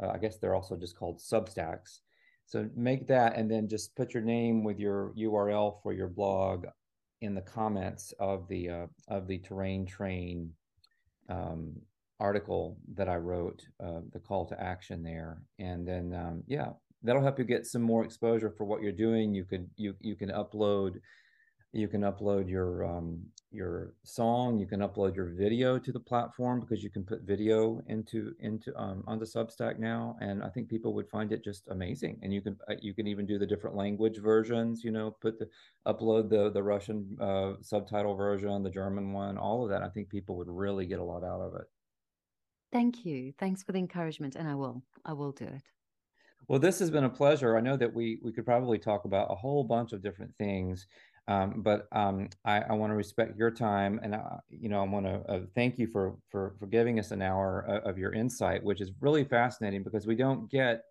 [0.00, 2.00] Uh, I guess they're also just called Substacks.
[2.46, 6.66] So make that, and then just put your name with your URL for your blog
[7.20, 10.50] in the comments of the uh, of the terrain train
[11.28, 11.72] um,
[12.20, 16.70] article that I wrote, uh, the call to action there, and then um, yeah,
[17.02, 19.34] that'll help you get some more exposure for what you're doing.
[19.34, 21.00] You could you you can upload
[21.74, 23.20] You can upload your um,
[23.50, 24.58] your song.
[24.60, 28.72] You can upload your video to the platform because you can put video into into
[28.80, 32.20] um, onto Substack now, and I think people would find it just amazing.
[32.22, 34.84] And you can uh, you can even do the different language versions.
[34.84, 35.48] You know, put the
[35.84, 39.82] upload the the Russian uh, subtitle version, the German one, all of that.
[39.82, 41.66] I think people would really get a lot out of it.
[42.72, 43.32] Thank you.
[43.40, 44.84] Thanks for the encouragement, and I will.
[45.04, 45.62] I will do it.
[46.46, 47.56] Well, this has been a pleasure.
[47.56, 50.86] I know that we we could probably talk about a whole bunch of different things.
[51.26, 54.84] Um, but um, I, I want to respect your time, and uh, you know I
[54.84, 58.62] want to uh, thank you for for for giving us an hour of your insight,
[58.62, 60.82] which is really fascinating because we don't get,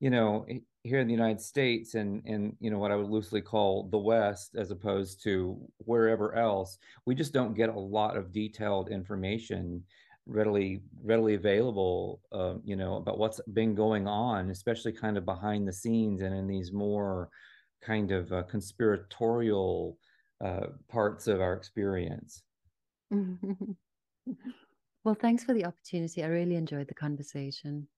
[0.00, 0.46] you know,
[0.84, 3.98] here in the United States and in you know what I would loosely call the
[3.98, 9.84] West, as opposed to wherever else, we just don't get a lot of detailed information
[10.26, 15.68] readily readily available uh, you know about what's been going on especially kind of behind
[15.68, 17.28] the scenes and in these more
[17.84, 19.98] kind of uh, conspiratorial
[20.44, 22.42] uh, parts of our experience.
[23.10, 23.76] well,
[25.20, 26.24] thanks for the opportunity.
[26.24, 27.88] I really enjoyed the conversation.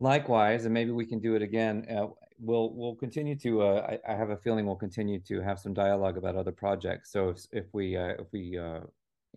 [0.00, 1.86] Likewise, and maybe we can do it again.
[1.88, 2.08] Uh,
[2.38, 3.62] we'll we'll continue to.
[3.62, 7.12] Uh, I, I, have a feeling we'll continue to have some dialogue about other projects.
[7.12, 8.80] So if if we uh, if we uh,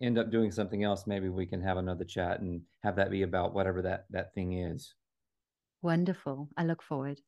[0.02, 3.22] end up doing something else, maybe we can have another chat and have that be
[3.22, 4.94] about whatever that that thing is.
[5.80, 6.48] Wonderful.
[6.56, 7.20] I look forward.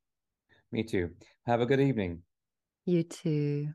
[0.72, 1.14] Me too.
[1.46, 2.24] Have a good evening.
[2.84, 3.74] You too.